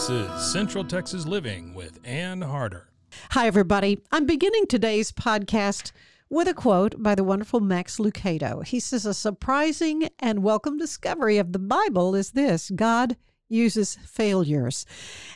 This 0.00 0.08
is 0.08 0.50
Central 0.50 0.82
Texas 0.82 1.26
Living 1.26 1.74
with 1.74 2.00
Ann 2.04 2.40
Harder. 2.40 2.88
Hi, 3.32 3.46
everybody. 3.46 4.00
I'm 4.10 4.24
beginning 4.24 4.66
today's 4.66 5.12
podcast 5.12 5.92
with 6.30 6.48
a 6.48 6.54
quote 6.54 7.02
by 7.02 7.14
the 7.14 7.22
wonderful 7.22 7.60
Max 7.60 7.98
Lucado. 7.98 8.64
He 8.64 8.80
says, 8.80 9.04
A 9.04 9.12
surprising 9.12 10.08
and 10.18 10.42
welcome 10.42 10.78
discovery 10.78 11.36
of 11.36 11.52
the 11.52 11.58
Bible 11.58 12.14
is 12.14 12.30
this 12.30 12.70
God 12.74 13.18
uses 13.50 13.98
failures. 14.06 14.86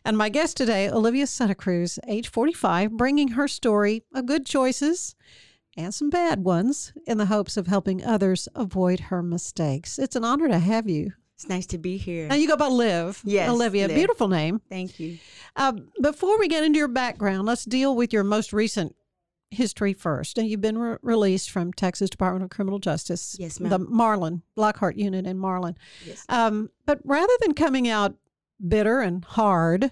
And 0.03 0.17
my 0.17 0.31
guest 0.31 0.56
today, 0.56 0.89
Olivia 0.89 1.27
Santa 1.27 1.55
Cruz, 1.55 1.99
age 2.09 2.31
45, 2.31 2.93
bringing 2.93 3.28
her 3.33 3.47
story 3.47 4.05
of 4.15 4.25
good 4.25 4.47
choices 4.47 5.15
and 5.77 5.93
some 5.93 6.09
bad 6.09 6.43
ones 6.43 6.95
in 7.06 7.19
the 7.19 7.27
hopes 7.27 7.59
of 7.59 7.67
helping 7.67 8.03
others 8.03 8.49
avoid 8.55 9.01
her 9.01 9.23
mistakes. 9.23 9.99
It's 9.99 10.17
an 10.17 10.25
honor 10.25 10.49
to 10.49 10.59
have 10.59 10.89
you. 10.89 11.12
It's 11.45 11.50
nice 11.50 11.67
to 11.67 11.78
be 11.78 11.98
here. 11.98 12.27
Now 12.27 12.37
you 12.37 12.48
go 12.48 12.56
by 12.56 12.69
Liv. 12.69 13.20
Yes, 13.23 13.50
Olivia. 13.50 13.87
Liv. 13.87 13.97
Beautiful 13.97 14.28
name. 14.28 14.62
Thank 14.70 14.98
you. 14.98 15.19
Uh, 15.55 15.73
before 16.00 16.39
we 16.39 16.48
get 16.48 16.64
into 16.64 16.78
your 16.78 16.89
background, 16.89 17.47
let's 17.47 17.67
deal 17.67 17.95
with 17.95 18.14
your 18.14 18.25
most 18.25 18.55
recent 18.55 18.97
history 19.50 19.92
first. 19.92 20.39
And 20.39 20.48
you've 20.48 20.62
been 20.62 20.78
re- 20.78 20.97
released 21.03 21.50
from 21.50 21.70
Texas 21.75 22.09
Department 22.09 22.45
of 22.45 22.48
Criminal 22.50 22.78
Justice. 22.78 23.37
Yes, 23.39 23.61
ma'am. 23.61 23.69
The 23.69 23.78
Marlin, 23.78 24.41
Lockhart 24.56 24.97
unit 24.97 25.27
in 25.27 25.37
Marlin. 25.39 25.77
Yes. 26.06 26.25
Um, 26.31 26.70
but 26.87 27.00
rather 27.05 27.34
than 27.42 27.53
coming 27.53 27.89
out 27.89 28.15
bitter 28.67 29.03
and 29.03 29.22
hard, 29.22 29.91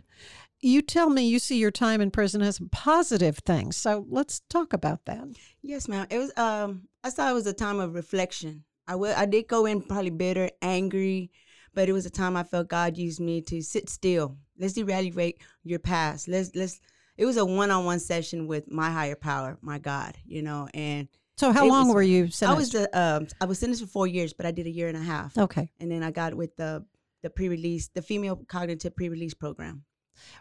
you 0.63 0.81
tell 0.81 1.11
me 1.11 1.29
you 1.29 1.39
see 1.39 1.59
your 1.59 1.71
time 1.71 2.01
in 2.01 2.11
prison 2.11 2.41
as 2.41 2.61
a 2.61 2.65
positive 2.65 3.37
thing. 3.41 3.73
So 3.73 4.07
let's 4.09 4.41
talk 4.49 4.73
about 4.73 5.05
that. 5.05 5.23
Yes, 5.61 5.87
ma'am. 5.87 6.07
It 6.09 6.17
was 6.17 6.33
um 6.39 6.89
I 7.05 7.11
saw 7.11 7.29
it 7.29 7.35
was 7.35 7.47
a 7.47 7.53
time 7.53 7.79
of 7.79 7.95
reflection. 7.95 8.65
I 8.89 8.97
will 8.97 9.15
I 9.15 9.27
did 9.27 9.49
go 9.49 9.67
in 9.67 9.83
probably 9.83 10.11
bitter, 10.11 10.51
angry, 10.63 11.31
but 11.75 11.89
it 11.89 11.93
was 11.93 12.07
a 12.07 12.11
time 12.11 12.37
I 12.37 12.43
felt 12.45 12.69
God 12.69 12.97
used 12.97 13.21
me 13.21 13.41
to 13.43 13.63
sit 13.63 13.89
still. 13.89 14.37
Let's 14.59 14.77
evaluate 14.79 15.41
your 15.65 15.79
past. 15.79 16.29
Let's 16.29 16.55
let's 16.55 16.81
it 17.17 17.27
was 17.27 17.37
a 17.37 17.45
one-on-one 17.45 18.01
session 18.01 18.47
with 18.47 18.71
my 18.71 18.91
higher 18.91 19.17
power, 19.17 19.59
my 19.61 19.79
God, 19.79 20.17
you 20.25 20.43
know, 20.43 20.69
and 20.75 21.09
So 21.37 21.53
how 21.53 21.67
long 21.67 21.89
was- 21.89 21.95
were 21.95 22.03
you 22.03 22.29
I 22.43 22.55
was 22.55 22.71
the 22.71 22.89
um 22.99 23.27
I 23.41 23.45
was 23.47 23.59
sentenced 23.59 23.83
for 23.83 23.89
4 23.89 24.07
years, 24.07 24.33
but 24.33 24.47
I 24.47 24.51
did 24.51 24.67
a 24.67 24.71
year 24.71 24.89
and 24.89 24.97
a 24.97 25.03
half. 25.03 25.37
okay. 25.37 25.71
And 25.81 25.91
then 25.91 26.03
I 26.03 26.11
got 26.11 26.35
with 26.35 26.57
the 26.57 26.85
the 27.23 27.31
pre-release, 27.31 27.89
the 27.95 28.03
female 28.03 28.37
cognitive 28.49 28.97
pre-release 28.97 29.35
program. 29.35 29.85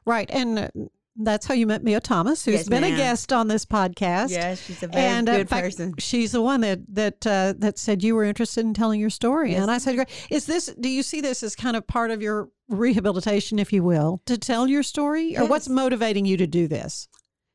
Right. 0.06 0.30
And 0.32 0.58
uh, 0.60 0.68
that's 1.16 1.46
how 1.46 1.54
you 1.54 1.68
met 1.68 1.84
Mia 1.84 2.00
Thomas, 2.00 2.46
who's 2.46 2.56
Yes, 2.56 2.70
been 2.70 2.84
a 2.84 2.90
guest 2.96 3.34
on 3.34 3.48
this 3.48 3.66
podcast. 3.66 4.30
Yes, 4.32 4.64
she's 4.66 4.82
a 4.84 4.88
very 4.88 5.04
and 5.06 5.28
uh, 5.30 5.38
good 5.38 5.50
fact, 5.50 5.66
person. 5.66 5.94
she's 6.00 6.32
the 6.32 6.42
one 6.42 6.62
that 6.62 6.80
that 6.90 7.28
uh, 7.28 7.54
that 7.58 7.78
said 7.78 8.04
you 8.04 8.16
were 8.16 8.24
interested 8.24 8.66
in 8.66 8.74
telling 8.74 9.00
your 9.00 9.10
story, 9.10 9.52
Yes. 9.52 9.62
and 9.62 9.72
I 9.72 9.78
said, 9.78 9.96
"Great." 9.96 10.10
"Is 10.30 10.46
this? 10.46 10.74
Do 10.80 10.90
you 10.90 11.04
see 11.04 11.22
this 11.22 11.44
as 11.44 11.56
kind 11.56 11.76
of 11.76 11.86
part 11.88 12.12
of 12.12 12.22
your 12.22 12.50
rehabilitation, 12.70 13.60
if 13.60 13.72
you 13.74 13.84
will, 13.84 14.22
to 14.26 14.38
tell 14.38 14.68
your 14.68 14.84
story, 14.84 15.38
or 15.38 15.46
what's 15.46 15.68
motivating 15.70 16.26
you 16.26 16.38
to 16.38 16.48
do 16.48 16.68
this?" 16.68 17.08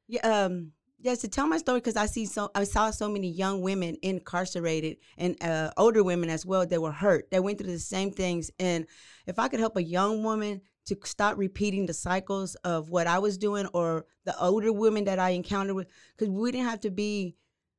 Yeah, 0.08 0.20
um, 0.44 0.72
yes, 1.00 1.18
to 1.22 1.28
tell 1.28 1.46
my 1.48 1.56
story 1.58 1.80
because 1.80 1.96
I 1.96 2.06
see 2.06 2.26
so 2.26 2.50
I 2.54 2.64
saw 2.64 2.90
so 2.90 3.08
many 3.08 3.28
young 3.30 3.60
women 3.62 3.96
incarcerated 4.02 4.98
and 5.18 5.42
uh, 5.42 5.70
older 5.76 6.04
women 6.04 6.30
as 6.30 6.44
well 6.46 6.66
that 6.66 6.80
were 6.80 6.92
hurt 6.92 7.30
that 7.30 7.42
went 7.42 7.58
through 7.58 7.72
the 7.72 7.78
same 7.78 8.12
things. 8.12 8.50
And 8.58 8.86
if 9.26 9.38
I 9.38 9.48
could 9.48 9.60
help 9.60 9.76
a 9.76 9.82
young 9.82 10.22
woman 10.22 10.60
to 10.86 10.96
stop 11.04 11.36
repeating 11.38 11.86
the 11.86 11.92
cycles 11.94 12.54
of 12.56 12.90
what 12.90 13.06
I 13.06 13.18
was 13.18 13.36
doing 13.38 13.66
or 13.72 14.06
the 14.24 14.38
older 14.40 14.72
women 14.72 15.04
that 15.04 15.18
I 15.18 15.30
encountered 15.30 15.74
with, 15.74 15.88
because 16.16 16.30
we 16.32 16.52
didn't 16.52 16.66
have 16.68 16.80
to 16.80 16.90
be. 16.90 17.36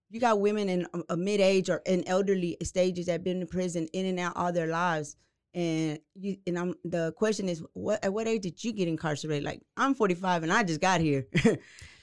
You 0.09 0.22
got 0.22 0.40
women 0.40 0.69
in 0.69 0.88
um, 0.94 1.03
a, 1.09 1.13
a 1.13 1.18
mid 1.18 1.41
age 1.41 1.69
or 1.69 1.81
in 1.85 2.07
elderly 2.07 2.56
stages 2.63 3.07
that 3.07 3.12
have 3.13 3.23
been 3.25 3.41
in 3.41 3.47
prison 3.47 3.88
in 3.91 4.06
and 4.06 4.19
out 4.19 4.38
all 4.38 4.53
their 4.53 4.68
lives. 4.68 5.18
And 5.53 6.00
you 6.16 6.38
and 6.45 6.57
I'm 6.57 6.75
the 6.85 7.12
question 7.13 7.50
is 7.50 7.63
what 7.73 8.03
at 8.06 8.13
what 8.13 8.28
age 8.28 8.44
did 8.44 8.63
you 8.63 8.72
get 8.72 8.88
incarcerated? 8.88 9.44
Like 9.44 9.62
I'm 9.75 9.95
45 9.95 10.44
and 10.44 10.53
I 10.53 10.63
just 10.63 10.79
got 10.79 11.01
here. 11.01 11.25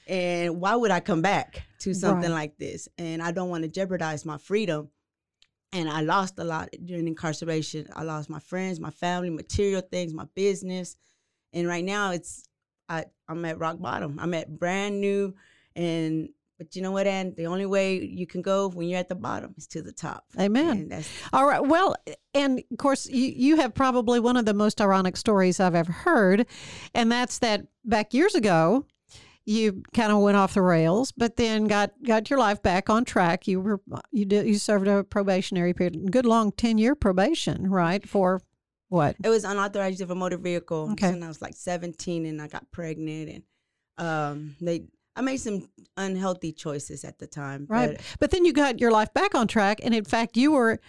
and 0.06 0.60
why 0.60 0.74
would 0.76 0.90
I 0.90 1.00
come 1.00 1.22
back 1.22 1.62
to 1.80 1.94
something 1.94 2.30
Right. 2.30 2.36
like 2.36 2.58
this? 2.58 2.88
And 2.98 3.22
I 3.22 3.30
don't 3.32 3.48
want 3.48 3.62
to 3.62 3.68
jeopardize 3.68 4.24
my 4.26 4.38
freedom. 4.38 4.88
And 5.74 5.90
I 5.90 6.00
lost 6.00 6.38
a 6.38 6.44
lot 6.44 6.70
during 6.84 7.08
incarceration. 7.08 7.88
I 7.94 8.04
lost 8.04 8.30
my 8.30 8.38
friends, 8.38 8.80
my 8.80 8.90
family, 8.90 9.28
material 9.28 9.82
things, 9.82 10.14
my 10.14 10.26
business. 10.34 10.96
And 11.52 11.66
right 11.68 11.84
now 11.84 12.12
it's 12.12 12.48
I, 12.88 13.04
I'm 13.28 13.44
at 13.44 13.58
rock 13.58 13.80
bottom. 13.80 14.18
I'm 14.20 14.34
at 14.34 14.58
brand 14.58 15.00
new 15.00 15.34
and 15.76 16.28
but 16.56 16.76
you 16.76 16.82
know 16.82 16.92
what, 16.92 17.08
Ann? 17.08 17.34
The 17.36 17.46
only 17.46 17.66
way 17.66 18.00
you 18.00 18.26
can 18.28 18.40
go 18.40 18.68
when 18.68 18.88
you're 18.88 19.00
at 19.00 19.08
the 19.08 19.16
bottom 19.16 19.54
is 19.58 19.66
to 19.68 19.82
the 19.82 19.90
top. 19.90 20.24
Amen. 20.38 20.88
And 20.92 21.04
All 21.32 21.46
right. 21.46 21.60
Well, 21.60 21.96
and 22.32 22.62
of 22.70 22.78
course, 22.78 23.06
you, 23.06 23.32
you 23.36 23.56
have 23.56 23.74
probably 23.74 24.20
one 24.20 24.36
of 24.36 24.44
the 24.44 24.54
most 24.54 24.80
ironic 24.80 25.16
stories 25.16 25.58
I've 25.58 25.74
ever 25.74 25.90
heard. 25.90 26.46
And 26.94 27.10
that's 27.10 27.40
that 27.40 27.66
back 27.84 28.14
years 28.14 28.36
ago, 28.36 28.86
you 29.46 29.82
kind 29.92 30.10
of 30.10 30.20
went 30.20 30.36
off 30.36 30.54
the 30.54 30.62
rails, 30.62 31.12
but 31.12 31.36
then 31.36 31.64
got, 31.64 31.90
got 32.02 32.30
your 32.30 32.38
life 32.38 32.62
back 32.62 32.88
on 32.88 33.04
track. 33.04 33.46
You 33.46 33.60
were, 33.60 33.80
you 34.10 34.24
did, 34.24 34.46
you 34.46 34.54
served 34.54 34.88
a 34.88 35.04
probationary 35.04 35.74
period, 35.74 36.10
good 36.10 36.26
long 36.26 36.52
10 36.52 36.78
year 36.78 36.94
probation, 36.94 37.70
right? 37.70 38.06
For 38.08 38.40
what? 38.88 39.16
it 39.22 39.28
was 39.28 39.44
unauthorized 39.44 39.94
use 39.94 40.00
of 40.02 40.10
a 40.10 40.14
motor 40.14 40.38
vehicle. 40.38 40.90
Okay. 40.92 41.10
When 41.10 41.22
I 41.22 41.28
was 41.28 41.42
like 41.42 41.54
17 41.54 42.26
and 42.26 42.40
I 42.40 42.48
got 42.48 42.70
pregnant 42.70 43.28
and 43.28 43.42
um 43.96 44.56
they 44.60 44.86
I 45.16 45.20
made 45.20 45.36
some 45.36 45.68
unhealthy 45.96 46.52
choices 46.52 47.04
at 47.04 47.18
the 47.18 47.26
time. 47.26 47.66
Right. 47.68 47.96
But 47.96 48.16
But 48.18 48.30
then 48.30 48.44
you 48.44 48.52
got 48.52 48.80
your 48.80 48.90
life 48.90 49.12
back 49.14 49.34
on 49.34 49.46
track. 49.46 49.80
And 49.82 49.94
in 49.94 50.04
fact, 50.04 50.36
you 50.36 50.52
were 50.52 50.80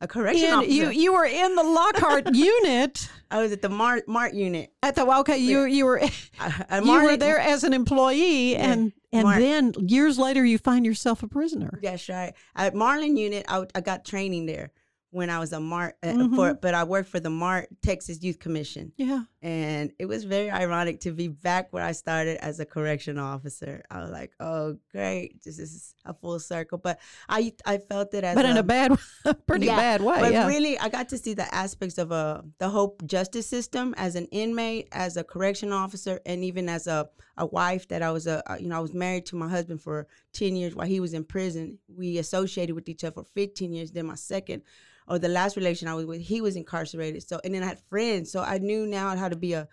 a 0.00 0.08
correction 0.08 0.46
in, 0.46 0.54
officer. 0.54 0.70
you, 0.72 0.88
you 0.90 1.12
were 1.12 1.24
in 1.26 1.54
the 1.56 1.62
Lockhart 1.62 2.28
unit. 2.34 3.08
I 3.30 3.40
was 3.42 3.52
at 3.52 3.62
the 3.62 3.68
Mart 3.68 4.08
Mart 4.08 4.34
unit. 4.34 4.72
At 4.82 4.94
the, 4.94 5.04
okay, 5.20 5.38
you, 5.38 5.64
you 5.64 5.84
were, 5.84 6.00
I 6.40 6.80
you 6.82 7.02
were 7.04 7.16
there 7.16 7.38
as 7.38 7.64
an 7.64 7.72
employee 7.72 8.52
Yeah, 8.52 8.72
and 8.72 8.92
and 9.12 9.28
then 9.42 9.72
years 9.88 10.18
later 10.18 10.44
you 10.44 10.56
find 10.58 10.86
yourself 10.86 11.22
a 11.22 11.28
prisoner 11.28 11.78
Yes, 11.82 12.08
right. 12.08 12.32
At 12.56 12.74
Marlin 12.74 13.16
unit, 13.16 13.44
I, 13.48 13.64
I 13.74 13.80
got 13.80 14.04
training 14.04 14.46
there 14.46 14.70
when 15.10 15.28
I 15.28 15.38
was 15.40 15.52
a 15.52 15.58
Mart 15.60 15.96
uh, 16.02 16.06
Mhm. 16.08 16.34
for, 16.36 16.54
but 16.54 16.72
I 16.72 16.84
worked 16.84 17.08
for 17.08 17.18
the 17.20 17.30
Mart 17.30 17.68
Texas 17.82 18.22
Youth 18.22 18.38
Commission, 18.38 18.92
yeah 18.96 19.22
and 19.42 19.90
it 19.98 20.04
was 20.04 20.24
very 20.24 20.50
ironic 20.50 21.00
to 21.00 21.12
be 21.12 21.28
back 21.28 21.72
where 21.72 21.82
I 21.82 21.92
started 21.92 22.36
as 22.44 22.60
a 22.60 22.66
correction 22.66 23.18
officer. 23.18 23.82
I 23.90 24.00
was 24.02 24.10
like, 24.10 24.32
oh 24.38 24.76
great, 24.92 25.42
this 25.42 25.58
is 25.58 25.94
a 26.04 26.12
full 26.12 26.38
circle. 26.38 26.76
But 26.76 26.98
I 27.28 27.52
I 27.64 27.78
felt 27.78 28.12
it 28.12 28.22
as 28.22 28.34
but 28.34 28.44
in 28.44 28.56
a 28.56 28.60
a 28.60 28.62
bad 28.62 28.98
pretty 29.46 29.66
Yeah, 29.66 29.76
bad 29.76 30.02
way 30.02 30.20
But 30.20 30.32
yeah 30.32 30.46
really, 30.46 30.78
I 30.78 30.90
got 30.90 31.08
to 31.10 31.18
see 31.18 31.32
the 31.32 31.52
aspects 31.54 31.96
of 31.96 32.12
uh, 32.12 32.42
the 32.58 32.68
whole 32.68 32.96
justice 33.06 33.46
system 33.46 33.94
as 33.96 34.14
an 34.14 34.26
inmate, 34.26 34.88
as 34.92 35.16
a 35.16 35.24
correction 35.24 35.72
officer, 35.72 36.20
and 36.26 36.44
even 36.44 36.68
as 36.68 36.86
a, 36.86 37.08
a 37.38 37.46
wife. 37.46 37.88
That 37.88 38.02
I 38.02 38.10
was 38.10 38.26
a 38.26 38.42
uh, 38.50 38.56
you 38.56 38.68
know 38.68 38.76
I 38.76 38.80
was 38.80 38.92
married 38.92 39.24
to 39.26 39.36
my 39.36 39.48
husband 39.48 39.80
for 39.80 40.06
ten 40.34 40.54
years 40.54 40.74
while 40.74 40.86
he 40.86 41.00
was 41.00 41.14
in 41.14 41.24
prison. 41.24 41.78
We 41.88 42.18
associated 42.18 42.74
with 42.74 42.90
each 42.90 43.04
other 43.04 43.14
for 43.14 43.24
fifteen 43.24 43.72
years. 43.72 43.90
Then 43.90 44.06
my 44.06 44.16
second 44.16 44.62
or 45.10 45.18
the 45.18 45.28
last 45.28 45.56
relation 45.56 45.88
I 45.88 45.94
was 45.94 46.06
with, 46.06 46.20
he 46.20 46.40
was 46.40 46.54
incarcerated. 46.54 47.28
So 47.28 47.40
and 47.42 47.52
then 47.52 47.64
I 47.64 47.66
had 47.66 47.80
friends, 47.90 48.30
so 48.30 48.42
I 48.42 48.58
knew 48.58 48.86
now 48.86 49.16
how 49.16 49.28
to 49.30 49.36
be 49.36 49.52
a 49.52 49.68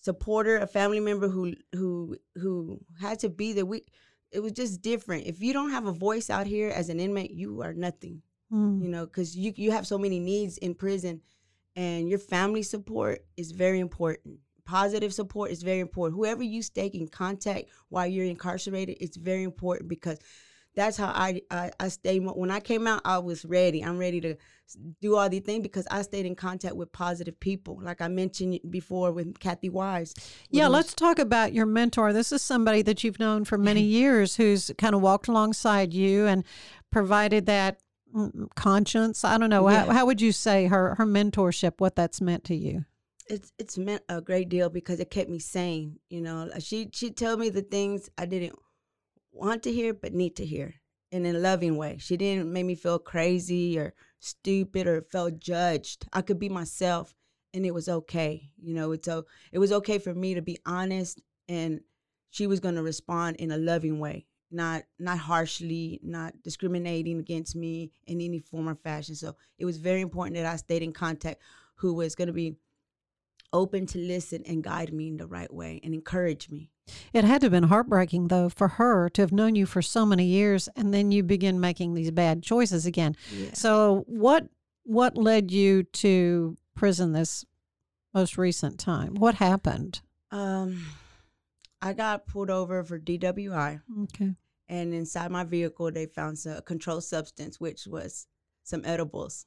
supporter, 0.00 0.58
a 0.58 0.66
family 0.66 1.00
member 1.00 1.28
who 1.28 1.54
who 1.72 2.16
who 2.36 2.80
had 3.00 3.18
to 3.20 3.28
be 3.28 3.52
there. 3.52 3.66
We 3.66 3.82
it 4.30 4.40
was 4.40 4.52
just 4.52 4.82
different. 4.82 5.26
If 5.26 5.40
you 5.40 5.52
don't 5.52 5.70
have 5.70 5.86
a 5.86 5.92
voice 5.92 6.30
out 6.30 6.46
here 6.46 6.70
as 6.70 6.88
an 6.88 7.00
inmate, 7.00 7.30
you 7.30 7.62
are 7.62 7.72
nothing. 7.72 8.22
Mm. 8.52 8.82
You 8.82 8.88
know, 8.88 9.06
because 9.06 9.36
you 9.36 9.52
you 9.56 9.70
have 9.72 9.86
so 9.86 9.98
many 9.98 10.18
needs 10.18 10.58
in 10.58 10.74
prison, 10.74 11.20
and 11.76 12.08
your 12.08 12.18
family 12.18 12.62
support 12.62 13.24
is 13.36 13.52
very 13.52 13.80
important. 13.80 14.38
Positive 14.64 15.14
support 15.14 15.50
is 15.50 15.62
very 15.62 15.80
important. 15.80 16.16
Whoever 16.16 16.42
you 16.42 16.62
stay 16.62 16.86
in 16.86 17.08
contact 17.08 17.70
while 17.88 18.06
you're 18.06 18.26
incarcerated, 18.26 18.98
it's 19.00 19.16
very 19.16 19.42
important 19.42 19.88
because 19.88 20.18
that's 20.78 20.96
how 20.96 21.08
I 21.08 21.42
I, 21.50 21.70
I 21.80 21.88
stay. 21.88 22.18
When 22.18 22.50
I 22.50 22.60
came 22.60 22.86
out, 22.86 23.02
I 23.04 23.18
was 23.18 23.44
ready. 23.44 23.82
I'm 23.84 23.98
ready 23.98 24.20
to 24.22 24.36
do 25.00 25.16
all 25.16 25.28
these 25.28 25.42
things 25.42 25.62
because 25.62 25.86
I 25.90 26.02
stayed 26.02 26.26
in 26.26 26.34
contact 26.34 26.76
with 26.76 26.92
positive 26.92 27.38
people, 27.40 27.80
like 27.82 28.00
I 28.00 28.08
mentioned 28.08 28.60
before 28.70 29.12
with 29.12 29.38
Kathy 29.40 29.68
Wise. 29.70 30.14
Yeah, 30.50 30.66
with- 30.68 30.74
let's 30.74 30.94
talk 30.94 31.18
about 31.18 31.52
your 31.52 31.66
mentor. 31.66 32.12
This 32.12 32.32
is 32.32 32.42
somebody 32.42 32.82
that 32.82 33.02
you've 33.02 33.18
known 33.18 33.44
for 33.44 33.58
many 33.58 33.82
years 34.00 34.36
who's 34.36 34.70
kind 34.78 34.94
of 34.94 35.00
walked 35.02 35.28
alongside 35.28 35.92
you 35.92 36.26
and 36.26 36.44
provided 36.92 37.46
that 37.46 37.80
mm, 38.14 38.48
conscience. 38.54 39.24
I 39.24 39.38
don't 39.38 39.50
know. 39.50 39.66
How, 39.66 39.86
Yeah. 39.86 39.92
how 39.92 40.06
would 40.06 40.20
you 40.20 40.32
say 40.32 40.66
her, 40.66 40.94
her 40.96 41.06
mentorship, 41.06 41.74
what 41.78 41.96
that's 41.96 42.20
meant 42.20 42.44
to 42.44 42.54
you? 42.54 42.84
it's 43.30 43.52
it's 43.58 43.76
meant 43.76 44.02
a 44.08 44.22
great 44.22 44.48
deal 44.48 44.70
because 44.70 45.00
it 45.00 45.10
kept 45.10 45.28
me 45.28 45.38
sane. 45.38 45.98
You 46.08 46.22
know, 46.22 46.50
she 46.60 46.88
she 46.94 47.10
told 47.10 47.40
me 47.40 47.50
the 47.50 47.60
things 47.60 48.08
I 48.16 48.24
didn't 48.24 48.58
want 49.32 49.62
to 49.64 49.72
hear 49.72 49.94
but 49.94 50.12
need 50.14 50.36
to 50.36 50.46
hear 50.46 50.74
in 51.10 51.24
a 51.26 51.32
loving 51.32 51.76
way. 51.76 51.98
She 51.98 52.16
didn't 52.16 52.52
make 52.52 52.66
me 52.66 52.74
feel 52.74 52.98
crazy 52.98 53.78
or 53.78 53.94
stupid 54.20 54.86
or 54.86 55.02
felt 55.02 55.38
judged. 55.38 56.06
I 56.12 56.22
could 56.22 56.38
be 56.38 56.48
myself 56.48 57.14
and 57.54 57.64
it 57.64 57.72
was 57.72 57.88
okay. 57.88 58.50
You 58.60 58.74
know, 58.74 58.92
it's 58.92 59.08
o- 59.08 59.24
it 59.52 59.58
was 59.58 59.72
okay 59.72 59.98
for 59.98 60.14
me 60.14 60.34
to 60.34 60.42
be 60.42 60.58
honest 60.66 61.20
and 61.48 61.80
she 62.30 62.46
was 62.46 62.60
going 62.60 62.74
to 62.74 62.82
respond 62.82 63.36
in 63.36 63.50
a 63.50 63.58
loving 63.58 63.98
way. 63.98 64.26
Not 64.50 64.84
not 64.98 65.18
harshly, 65.18 66.00
not 66.02 66.42
discriminating 66.42 67.18
against 67.18 67.54
me 67.54 67.92
in 68.06 68.20
any 68.20 68.38
form 68.38 68.68
or 68.68 68.74
fashion. 68.74 69.14
So 69.14 69.36
it 69.58 69.66
was 69.66 69.76
very 69.76 70.00
important 70.00 70.36
that 70.36 70.46
I 70.46 70.56
stayed 70.56 70.82
in 70.82 70.92
contact 70.92 71.42
who 71.76 71.92
was 71.94 72.14
going 72.14 72.28
to 72.28 72.32
be 72.32 72.56
open 73.52 73.86
to 73.86 73.98
listen 73.98 74.42
and 74.46 74.62
guide 74.62 74.92
me 74.92 75.08
in 75.08 75.16
the 75.16 75.26
right 75.26 75.52
way 75.52 75.80
and 75.82 75.94
encourage 75.94 76.48
me. 76.50 76.70
It 77.12 77.24
had 77.24 77.40
to 77.42 77.46
have 77.46 77.52
been 77.52 77.64
heartbreaking, 77.64 78.28
though, 78.28 78.48
for 78.48 78.68
her 78.68 79.08
to 79.10 79.22
have 79.22 79.32
known 79.32 79.54
you 79.54 79.66
for 79.66 79.82
so 79.82 80.06
many 80.06 80.24
years 80.24 80.68
and 80.76 80.92
then 80.94 81.12
you 81.12 81.22
begin 81.22 81.60
making 81.60 81.94
these 81.94 82.10
bad 82.10 82.42
choices 82.42 82.86
again. 82.86 83.14
Yeah. 83.32 83.50
So, 83.54 84.04
what 84.06 84.48
what 84.84 85.16
led 85.18 85.50
you 85.50 85.82
to 85.82 86.56
prison 86.74 87.12
this 87.12 87.44
most 88.14 88.38
recent 88.38 88.78
time? 88.80 89.14
What 89.16 89.34
happened? 89.34 90.00
Um, 90.30 90.82
I 91.82 91.92
got 91.92 92.26
pulled 92.26 92.48
over 92.48 92.82
for 92.82 92.98
DWI, 92.98 93.82
Okay. 94.04 94.34
and 94.68 94.94
inside 94.94 95.30
my 95.30 95.44
vehicle 95.44 95.90
they 95.92 96.06
found 96.06 96.38
some, 96.38 96.52
a 96.52 96.62
controlled 96.62 97.04
substance, 97.04 97.60
which 97.60 97.86
was 97.86 98.26
some 98.64 98.82
edibles, 98.86 99.44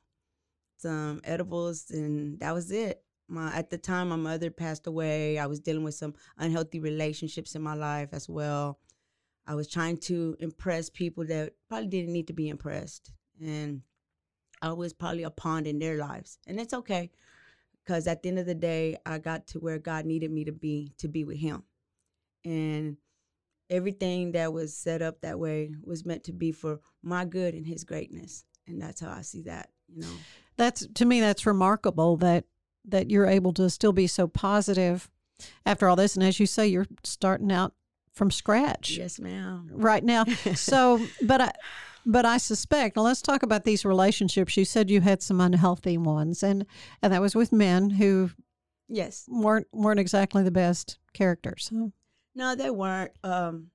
some 0.77 1.21
edibles, 1.23 1.89
and 1.89 2.39
that 2.39 2.53
was 2.53 2.71
it. 2.71 3.03
My 3.31 3.53
at 3.55 3.69
the 3.69 3.77
time 3.77 4.09
my 4.09 4.17
mother 4.17 4.51
passed 4.51 4.85
away. 4.87 5.39
I 5.39 5.47
was 5.47 5.61
dealing 5.61 5.83
with 5.83 5.95
some 5.95 6.13
unhealthy 6.37 6.79
relationships 6.79 7.55
in 7.55 7.61
my 7.61 7.75
life 7.75 8.09
as 8.11 8.27
well. 8.27 8.77
I 9.47 9.55
was 9.55 9.67
trying 9.67 9.97
to 10.01 10.35
impress 10.39 10.89
people 10.89 11.25
that 11.27 11.53
probably 11.69 11.87
didn't 11.87 12.13
need 12.13 12.27
to 12.27 12.33
be 12.33 12.49
impressed, 12.49 13.11
and 13.41 13.81
I 14.61 14.73
was 14.73 14.93
probably 14.93 15.23
a 15.23 15.31
pawn 15.31 15.65
in 15.65 15.79
their 15.79 15.97
lives, 15.97 16.37
and 16.45 16.59
it's 16.59 16.73
okay, 16.73 17.09
because 17.83 18.05
at 18.05 18.21
the 18.21 18.29
end 18.29 18.39
of 18.39 18.45
the 18.45 18.53
day, 18.53 18.97
I 19.05 19.17
got 19.17 19.47
to 19.47 19.59
where 19.59 19.79
God 19.79 20.05
needed 20.05 20.29
me 20.29 20.45
to 20.45 20.51
be 20.51 20.93
to 20.99 21.07
be 21.07 21.23
with 21.23 21.37
Him, 21.37 21.63
and 22.45 22.97
everything 23.69 24.33
that 24.33 24.53
was 24.53 24.75
set 24.75 25.01
up 25.01 25.21
that 25.21 25.39
way 25.39 25.73
was 25.81 26.05
meant 26.05 26.25
to 26.25 26.33
be 26.33 26.51
for 26.51 26.81
my 27.01 27.25
good 27.25 27.55
and 27.55 27.65
His 27.65 27.83
greatness, 27.83 28.45
and 28.67 28.81
that's 28.81 29.01
how 29.01 29.09
I 29.09 29.21
see 29.21 29.41
that. 29.43 29.69
You 29.87 30.01
know, 30.01 30.15
That's 30.57 30.85
to 30.85 31.05
me 31.05 31.19
that's 31.19 31.45
remarkable 31.45 32.17
that 32.17 32.45
that 32.85 33.09
you're 33.09 33.25
able 33.27 33.53
to 33.53 33.69
still 33.69 33.93
be 33.93 34.07
so 34.07 34.27
positive 34.27 35.09
after 35.65 35.87
all 35.87 35.95
this 35.95 36.15
and 36.15 36.23
as 36.23 36.39
you 36.39 36.45
say 36.45 36.67
you're 36.67 36.85
starting 37.03 37.51
out 37.51 37.73
from 38.13 38.29
scratch 38.29 38.91
yes, 38.97 39.19
ma'am. 39.19 39.69
right 39.71 40.03
now. 40.03 40.25
So, 40.55 40.99
but 41.23 41.41
I 41.41 41.51
but 42.05 42.25
I 42.25 42.37
suspect. 42.37 42.95
Now 42.95 43.03
let's 43.03 43.21
talk 43.21 43.41
about 43.43 43.63
these 43.63 43.85
relationships. 43.85 44.57
You 44.57 44.65
said 44.65 44.89
you 44.89 45.01
had 45.01 45.21
some 45.23 45.39
unhealthy 45.41 45.97
ones 45.97 46.43
and 46.43 46.65
and 47.01 47.11
that 47.13 47.21
was 47.21 47.35
with 47.35 47.51
men 47.51 47.89
who 47.91 48.29
Yes. 48.87 49.25
weren't 49.29 49.67
weren't 49.71 49.99
exactly 49.99 50.43
the 50.43 50.51
best 50.51 50.99
characters. 51.13 51.71
No, 52.35 52.55
they 52.55 52.69
weren't. 52.69 53.11
Um, 53.23 53.70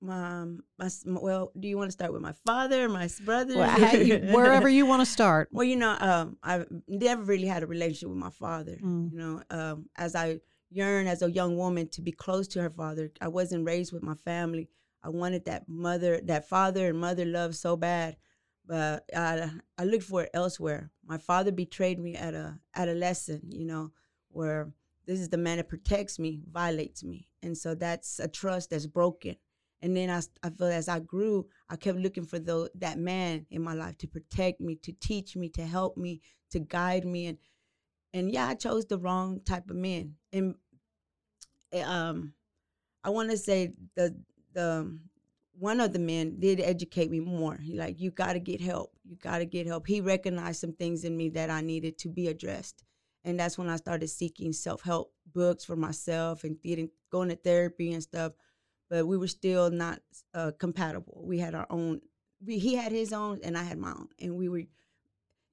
my, 0.00 0.44
my, 0.78 0.88
well, 1.06 1.50
do 1.58 1.68
you 1.68 1.76
want 1.76 1.88
to 1.88 1.92
start 1.92 2.12
with 2.12 2.22
my 2.22 2.34
father, 2.46 2.88
my 2.88 3.08
brother, 3.24 3.56
well, 3.56 3.78
wherever 4.32 4.68
you 4.68 4.86
want 4.86 5.00
to 5.00 5.06
start. 5.06 5.48
Well, 5.50 5.64
you 5.64 5.76
know, 5.76 5.96
um, 5.98 6.36
I 6.42 6.64
never 6.86 7.22
really 7.22 7.46
had 7.46 7.62
a 7.62 7.66
relationship 7.66 8.08
with 8.08 8.18
my 8.18 8.30
father. 8.30 8.78
Mm. 8.82 9.12
You 9.12 9.18
know, 9.18 9.42
um, 9.50 9.88
as 9.96 10.14
I 10.14 10.40
yearned 10.70 11.08
as 11.08 11.22
a 11.22 11.30
young 11.30 11.56
woman 11.56 11.88
to 11.88 12.02
be 12.02 12.12
close 12.12 12.46
to 12.48 12.62
her 12.62 12.70
father, 12.70 13.10
I 13.20 13.28
wasn't 13.28 13.66
raised 13.66 13.92
with 13.92 14.02
my 14.02 14.14
family. 14.14 14.68
I 15.02 15.08
wanted 15.08 15.44
that 15.46 15.68
mother, 15.68 16.20
that 16.24 16.48
father 16.48 16.88
and 16.88 17.00
mother 17.00 17.24
love 17.24 17.56
so 17.56 17.76
bad, 17.76 18.16
but 18.66 19.04
I 19.16 19.50
I 19.78 19.84
looked 19.84 20.04
for 20.04 20.24
it 20.24 20.30
elsewhere. 20.34 20.90
My 21.04 21.18
father 21.18 21.52
betrayed 21.52 21.98
me 21.98 22.14
at 22.14 22.34
a 22.34 22.58
adolescent. 22.74 23.52
You 23.52 23.64
know, 23.64 23.92
where 24.28 24.72
this 25.06 25.20
is 25.20 25.28
the 25.28 25.38
man 25.38 25.56
that 25.56 25.68
protects 25.68 26.18
me, 26.18 26.42
violates 26.50 27.02
me, 27.04 27.28
and 27.42 27.56
so 27.56 27.74
that's 27.74 28.18
a 28.18 28.28
trust 28.28 28.70
that's 28.70 28.86
broken. 28.86 29.36
And 29.80 29.96
then 29.96 30.10
I, 30.10 30.20
I 30.42 30.50
feel 30.50 30.66
as 30.66 30.88
I 30.88 30.98
grew, 30.98 31.46
I 31.68 31.76
kept 31.76 31.98
looking 31.98 32.24
for 32.24 32.38
the, 32.38 32.70
that 32.76 32.98
man 32.98 33.46
in 33.50 33.62
my 33.62 33.74
life 33.74 33.96
to 33.98 34.08
protect 34.08 34.60
me, 34.60 34.76
to 34.76 34.92
teach 34.92 35.36
me, 35.36 35.48
to 35.50 35.64
help 35.64 35.96
me, 35.96 36.20
to 36.50 36.58
guide 36.58 37.04
me, 37.04 37.26
and 37.26 37.38
and 38.14 38.32
yeah, 38.32 38.48
I 38.48 38.54
chose 38.54 38.86
the 38.86 38.98
wrong 38.98 39.40
type 39.44 39.68
of 39.70 39.76
men. 39.76 40.14
And 40.32 40.54
eh, 41.72 41.82
um, 41.82 42.32
I 43.04 43.10
want 43.10 43.30
to 43.30 43.36
say 43.36 43.72
the 43.96 44.16
the 44.54 44.98
one 45.58 45.80
of 45.80 45.92
the 45.92 45.98
men 45.98 46.38
did 46.38 46.60
educate 46.60 47.10
me 47.10 47.20
more. 47.20 47.56
He 47.56 47.76
like, 47.76 48.00
you 48.00 48.10
got 48.10 48.34
to 48.34 48.38
get 48.38 48.60
help. 48.60 48.92
You 49.04 49.16
got 49.16 49.38
to 49.38 49.44
get 49.44 49.66
help. 49.66 49.86
He 49.86 50.00
recognized 50.00 50.60
some 50.60 50.72
things 50.72 51.04
in 51.04 51.16
me 51.16 51.30
that 51.30 51.50
I 51.50 51.60
needed 51.60 51.98
to 51.98 52.08
be 52.08 52.28
addressed, 52.28 52.84
and 53.24 53.38
that's 53.38 53.58
when 53.58 53.68
I 53.68 53.76
started 53.76 54.08
seeking 54.08 54.52
self 54.52 54.82
help 54.82 55.12
books 55.34 55.64
for 55.64 55.76
myself 55.76 56.44
and 56.44 56.60
getting 56.62 56.90
going 57.10 57.28
to 57.28 57.36
therapy 57.36 57.92
and 57.92 58.02
stuff. 58.02 58.32
But 58.90 59.06
we 59.06 59.16
were 59.18 59.28
still 59.28 59.70
not 59.70 60.00
uh, 60.34 60.52
compatible. 60.58 61.22
We 61.24 61.38
had 61.38 61.54
our 61.54 61.66
own. 61.70 62.00
We, 62.44 62.58
he 62.58 62.74
had 62.74 62.92
his 62.92 63.12
own, 63.12 63.40
and 63.42 63.56
I 63.58 63.62
had 63.64 63.78
my 63.78 63.90
own, 63.90 64.08
and 64.20 64.36
we 64.36 64.48
were 64.48 64.62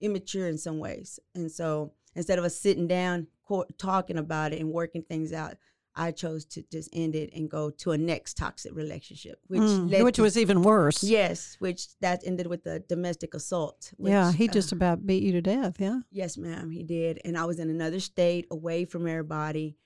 immature 0.02 0.48
in 0.48 0.58
some 0.58 0.80
ways. 0.80 1.20
And 1.34 1.52
so 1.52 1.94
instead 2.16 2.38
of 2.40 2.46
us 2.46 2.56
sitting 2.60 2.88
down, 2.88 3.28
co- 3.48 3.66
talking 3.78 4.18
about 4.18 4.54
it 4.54 4.60
and 4.60 4.72
working 4.72 5.04
things 5.04 5.34
out, 5.34 5.56
I 5.98 6.12
chose 6.12 6.44
to 6.48 6.62
just 6.70 6.90
end 6.92 7.16
it 7.16 7.30
and 7.34 7.50
go 7.50 7.70
to 7.70 7.92
a 7.92 7.98
next 7.98 8.36
toxic 8.38 8.76
relationship, 8.76 9.40
which 9.48 9.62
Mm, 9.62 10.04
which 10.04 10.16
to- 10.18 10.24
was 10.24 10.38
even 10.38 10.62
worse. 10.62 11.02
yes, 11.04 11.56
which 11.60 11.98
that 12.00 12.22
ended 12.26 12.48
with 12.48 12.66
a 12.68 12.80
domestic 12.80 13.34
assault. 13.34 13.94
Which, 13.98 14.12
yeah, 14.12 14.32
he 14.34 14.50
uh, 14.50 14.52
just 14.52 14.74
about 14.74 15.08
beat 15.08 15.24
you 15.24 15.32
to 15.32 15.42
death. 15.42 15.80
Yeah. 15.80 16.02
Yes, 16.12 16.38
ma'am, 16.38 16.70
he 16.70 16.84
did. 16.84 17.22
And 17.24 17.38
I 17.38 17.46
was 17.46 17.60
in 17.60 17.70
another 17.70 18.02
state, 18.02 18.46
away 18.52 18.84
from 18.86 19.08
everybody. 19.08 19.78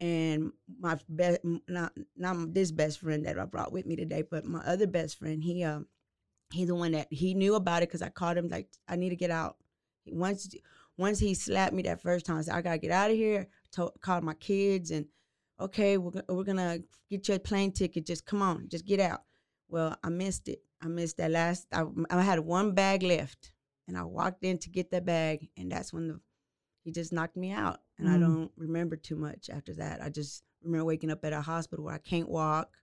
And 0.00 0.52
my 0.78 0.98
best, 1.08 1.40
not 1.68 1.92
not 2.16 2.52
this 2.52 2.70
best 2.70 3.00
friend 3.00 3.24
that 3.24 3.38
I 3.38 3.44
brought 3.46 3.72
with 3.72 3.86
me 3.86 3.96
today, 3.96 4.22
but 4.30 4.44
my 4.44 4.60
other 4.60 4.86
best 4.86 5.18
friend, 5.18 5.42
he 5.42 5.64
um, 5.64 5.86
he's 6.52 6.68
the 6.68 6.74
one 6.74 6.92
that 6.92 7.08
he 7.10 7.34
knew 7.34 7.54
about 7.54 7.82
it 7.82 7.88
because 7.88 8.02
I 8.02 8.10
called 8.10 8.36
him 8.36 8.48
like 8.48 8.68
I 8.88 8.96
need 8.96 9.10
to 9.10 9.16
get 9.16 9.30
out. 9.30 9.56
Once 10.06 10.54
once 10.98 11.18
he 11.18 11.34
slapped 11.34 11.72
me 11.72 11.82
that 11.82 12.02
first 12.02 12.26
time, 12.26 12.36
I 12.36 12.42
said 12.42 12.54
I 12.54 12.62
gotta 12.62 12.78
get 12.78 12.90
out 12.90 13.10
of 13.10 13.16
here. 13.16 13.48
To, 13.72 13.90
called 14.00 14.24
my 14.24 14.34
kids 14.34 14.90
and 14.90 15.06
okay, 15.60 15.96
we're 15.98 16.22
we're 16.28 16.44
gonna 16.44 16.78
get 17.10 17.28
you 17.28 17.34
a 17.34 17.38
plane 17.38 17.72
ticket. 17.72 18.06
Just 18.06 18.26
come 18.26 18.42
on, 18.42 18.68
just 18.68 18.86
get 18.86 19.00
out. 19.00 19.22
Well, 19.68 19.96
I 20.02 20.08
missed 20.08 20.48
it. 20.48 20.60
I 20.82 20.88
missed 20.88 21.16
that 21.18 21.30
last. 21.30 21.66
I, 21.72 21.84
I 22.10 22.22
had 22.22 22.40
one 22.40 22.74
bag 22.74 23.02
left, 23.02 23.52
and 23.88 23.96
I 23.96 24.04
walked 24.04 24.44
in 24.44 24.58
to 24.58 24.70
get 24.70 24.90
that 24.90 25.04
bag, 25.04 25.48
and 25.56 25.70
that's 25.72 25.92
when 25.92 26.08
the 26.08 26.20
he 26.84 26.92
just 26.92 27.12
knocked 27.12 27.36
me 27.36 27.50
out. 27.50 27.80
And 27.98 28.08
I 28.08 28.16
Mm. 28.16 28.20
don't 28.20 28.52
remember 28.56 28.96
too 28.96 29.16
much 29.16 29.48
after 29.48 29.72
that. 29.74 30.02
I 30.02 30.10
just 30.10 30.42
remember 30.62 30.84
waking 30.84 31.10
up 31.10 31.24
at 31.24 31.32
a 31.32 31.40
hospital 31.40 31.84
where 31.84 31.94
I 31.94 31.98
can't 31.98 32.28
walk. 32.28 32.76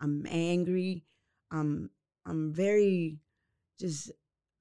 I'm 0.00 0.26
angry. 0.28 1.04
I'm 1.50 1.90
I'm 2.24 2.52
very 2.52 3.18
just 3.78 4.10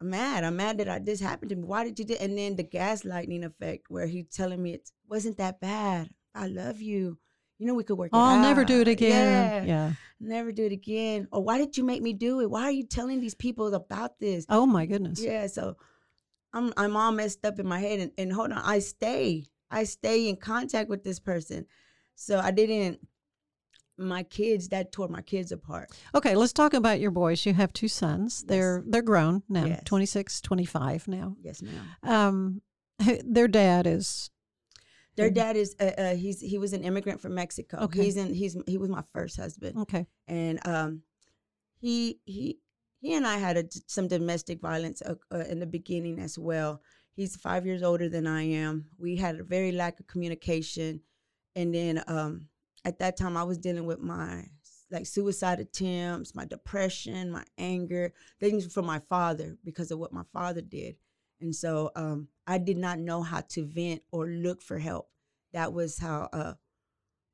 mad. 0.01 0.43
I'm 0.43 0.55
mad 0.57 0.77
that 0.77 0.89
I, 0.89 0.99
this 0.99 1.19
happened 1.19 1.49
to 1.49 1.55
me. 1.55 1.63
Why 1.63 1.83
did 1.83 1.97
you 1.97 2.05
do? 2.05 2.15
And 2.19 2.37
then 2.37 2.55
the 2.55 2.63
gaslighting 2.63 3.43
effect, 3.43 3.89
where 3.89 4.05
he's 4.07 4.27
telling 4.27 4.61
me 4.61 4.73
it 4.73 4.91
wasn't 5.07 5.37
that 5.37 5.59
bad. 5.59 6.09
I 6.33 6.47
love 6.47 6.81
you. 6.81 7.17
You 7.57 7.67
know 7.67 7.73
we 7.73 7.83
could 7.85 7.97
work. 7.97 8.11
it 8.13 8.17
I'll 8.17 8.41
never 8.41 8.65
do 8.65 8.81
it 8.81 8.87
again. 8.87 9.51
Yeah, 9.51 9.63
yeah. 9.63 9.93
never 10.19 10.51
do 10.51 10.65
it 10.65 10.73
again. 10.73 11.27
Or 11.31 11.41
why 11.41 11.57
did 11.57 11.77
you 11.77 11.83
make 11.85 12.01
me 12.01 12.13
do 12.13 12.41
it? 12.41 12.49
Why 12.49 12.63
are 12.63 12.71
you 12.71 12.83
telling 12.85 13.21
these 13.21 13.35
people 13.35 13.73
about 13.73 14.19
this? 14.19 14.45
Oh 14.49 14.65
my 14.65 14.85
goodness. 14.85 15.21
Yeah, 15.21 15.47
so 15.47 15.77
I'm 16.53 16.73
I'm 16.77 16.95
all 16.95 17.11
messed 17.11 17.45
up 17.45 17.59
in 17.59 17.67
my 17.67 17.79
head 17.79 17.99
and, 17.99 18.11
and 18.17 18.33
hold 18.33 18.51
on, 18.51 18.61
I 18.63 18.79
stay. 18.79 19.45
I 19.71 19.83
stay 19.83 20.29
in 20.29 20.37
contact 20.37 20.89
with 20.89 21.03
this 21.03 21.19
person. 21.19 21.65
So 22.15 22.39
I 22.39 22.51
didn't. 22.51 22.99
My 23.97 24.23
kids 24.23 24.69
that 24.69 24.91
tore 24.91 25.07
my 25.07 25.21
kids 25.21 25.53
apart. 25.53 25.89
Okay, 26.13 26.35
let's 26.35 26.51
talk 26.51 26.73
about 26.73 26.99
your 26.99 27.11
boys. 27.11 27.45
You 27.45 27.53
have 27.53 27.71
two 27.71 27.87
sons. 27.87 28.43
They're 28.43 28.83
they're 28.85 29.01
grown 29.01 29.43
now, 29.47 29.65
Yes. 29.65 29.83
26, 29.85 30.41
25 30.41 31.07
now. 31.07 31.37
Yes, 31.41 31.61
ma'am. 31.61 31.85
Um, 32.03 32.61
their 33.23 33.47
dad 33.47 33.87
is 33.87 34.29
Their 35.15 35.29
dad 35.29 35.55
is 35.55 35.77
uh, 35.79 35.91
uh, 35.97 36.15
he's 36.15 36.41
he 36.41 36.57
was 36.57 36.73
an 36.73 36.83
immigrant 36.83 37.21
from 37.21 37.35
Mexico. 37.35 37.77
Okay. 37.83 38.03
He's 38.03 38.17
in 38.17 38.33
he's 38.33 38.57
he 38.67 38.77
was 38.77 38.89
my 38.89 39.03
first 39.13 39.37
husband, 39.37 39.77
okay. 39.79 40.07
and 40.27 40.59
um, 40.67 41.03
he 41.79 42.19
he 42.25 42.59
he 42.99 43.13
and 43.13 43.25
I 43.25 43.37
had 43.37 43.55
a, 43.55 43.63
some 43.87 44.09
domestic 44.09 44.59
violence 44.59 45.01
uh, 45.01 45.15
uh, 45.31 45.45
in 45.49 45.59
the 45.59 45.65
beginning 45.65 46.19
as 46.19 46.37
well. 46.37 46.81
He's 47.15 47.35
five 47.35 47.65
years 47.65 47.81
older 47.81 48.09
than 48.09 48.27
I 48.27 48.43
am. 48.43 48.87
We 48.97 49.15
had 49.15 49.39
a 49.39 49.43
very 49.43 49.71
lack 49.71 49.99
of 49.99 50.07
communication, 50.07 51.01
and 51.55 51.73
then 51.73 52.03
um, 52.07 52.49
at 52.83 52.99
that 52.99 53.17
time 53.17 53.37
I 53.37 53.43
was 53.43 53.57
dealing 53.57 53.85
with 53.85 53.99
my 53.99 54.45
like 54.91 55.05
suicide 55.05 55.59
attempts, 55.59 56.35
my 56.35 56.45
depression, 56.45 57.31
my 57.31 57.43
anger, 57.57 58.13
things 58.39 58.71
from 58.71 58.85
my 58.85 58.99
father 59.09 59.57
because 59.63 59.91
of 59.91 59.99
what 59.99 60.13
my 60.13 60.23
father 60.31 60.61
did. 60.61 60.95
And 61.41 61.55
so 61.55 61.91
um, 61.95 62.27
I 62.47 62.57
did 62.57 62.77
not 62.77 62.99
know 62.99 63.21
how 63.21 63.41
to 63.49 63.65
vent 63.65 64.01
or 64.11 64.27
look 64.27 64.61
for 64.61 64.77
help. 64.77 65.09
That 65.53 65.73
was 65.73 65.97
how 65.97 66.29
uh, 66.33 66.53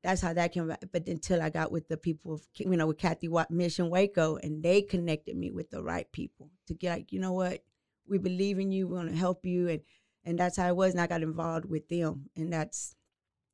that's 0.02 0.20
how 0.20 0.32
that 0.32 0.52
came 0.52 0.64
about. 0.64 0.84
But 0.92 1.08
until 1.08 1.42
I 1.42 1.50
got 1.50 1.72
with 1.72 1.88
the 1.88 1.96
people 1.96 2.34
of 2.34 2.42
you 2.56 2.76
know 2.76 2.86
with 2.86 2.98
Kathy 2.98 3.28
Watt 3.28 3.50
Mission 3.50 3.90
Waco, 3.90 4.36
and 4.36 4.62
they 4.62 4.82
connected 4.82 5.36
me 5.36 5.50
with 5.50 5.70
the 5.70 5.82
right 5.82 6.10
people 6.12 6.50
to 6.68 6.74
get 6.74 6.92
like 6.92 7.12
you 7.12 7.20
know 7.20 7.32
what 7.32 7.64
we 8.08 8.18
believe 8.18 8.58
in 8.58 8.72
you, 8.72 8.88
we 8.88 8.96
want 8.96 9.10
to 9.10 9.16
help 9.16 9.44
you, 9.46 9.68
and 9.68 9.80
and 10.24 10.38
that's 10.38 10.56
how 10.56 10.68
it 10.68 10.76
was. 10.76 10.92
And 10.92 11.00
I 11.00 11.06
got 11.06 11.22
involved 11.22 11.66
with 11.66 11.88
them, 11.88 12.30
and 12.36 12.52
that's 12.52 12.94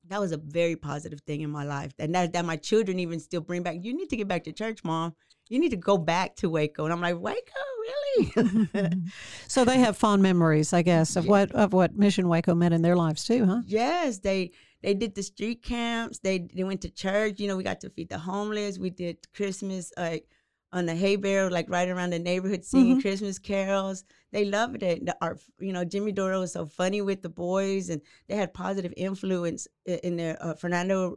that 0.08 0.20
was 0.20 0.32
a 0.32 0.38
very 0.38 0.76
positive 0.76 1.20
thing 1.22 1.40
in 1.42 1.50
my 1.50 1.64
life. 1.64 1.92
And 1.98 2.14
that 2.14 2.32
that 2.32 2.44
my 2.44 2.56
children 2.56 2.98
even 2.98 3.20
still 3.20 3.40
bring 3.40 3.62
back. 3.62 3.76
You 3.80 3.94
need 3.94 4.08
to 4.10 4.16
get 4.16 4.28
back 4.28 4.44
to 4.44 4.52
church, 4.52 4.82
mom. 4.84 5.14
You 5.48 5.58
need 5.58 5.70
to 5.70 5.76
go 5.76 5.96
back 5.96 6.36
to 6.36 6.50
Waco. 6.50 6.84
And 6.84 6.92
I'm 6.92 7.00
like, 7.00 7.18
Waco, 7.18 7.40
really? 7.80 8.92
so 9.48 9.64
they 9.64 9.78
have 9.78 9.96
fond 9.96 10.22
memories, 10.22 10.72
I 10.72 10.82
guess, 10.82 11.16
of 11.16 11.24
Yeah. 11.24 11.30
what 11.30 11.52
of 11.52 11.72
what 11.72 11.96
Mission 11.96 12.28
Waco 12.28 12.54
meant 12.54 12.74
in 12.74 12.82
their 12.82 12.96
lives 12.96 13.24
too, 13.24 13.46
huh? 13.46 13.62
Yes, 13.66 14.18
they 14.18 14.50
they 14.82 14.94
did 14.94 15.14
the 15.14 15.22
street 15.22 15.62
camps. 15.62 16.18
They 16.18 16.38
they 16.54 16.64
went 16.64 16.82
to 16.82 16.90
church. 16.90 17.40
You 17.40 17.48
know, 17.48 17.56
we 17.56 17.62
got 17.64 17.80
to 17.80 17.90
feed 17.90 18.08
the 18.10 18.18
homeless. 18.18 18.78
We 18.78 18.90
did 18.90 19.16
Christmas 19.32 19.92
like 19.96 20.28
on 20.72 20.86
the 20.86 20.94
hay 20.94 21.16
bale, 21.16 21.50
like 21.50 21.68
right 21.70 21.88
around 21.88 22.10
the 22.10 22.18
neighborhood, 22.18 22.64
singing 22.64 22.96
Mhm. 22.96 23.02
Christmas 23.02 23.38
carols. 23.38 24.04
They 24.32 24.44
loved 24.44 24.82
it. 24.82 25.04
The 25.06 25.16
art, 25.22 25.40
you 25.58 25.72
know, 25.72 25.84
Jimmy 25.84 26.12
Dorrell 26.12 26.40
was 26.40 26.52
so 26.52 26.66
funny 26.66 27.00
with 27.00 27.22
the 27.22 27.30
boys, 27.30 27.88
and 27.88 28.02
they 28.28 28.36
had 28.36 28.52
positive 28.52 28.92
influence 28.96 29.66
in 29.86 30.16
their 30.16 30.36
uh, 30.44 30.54
Fernando. 30.54 31.16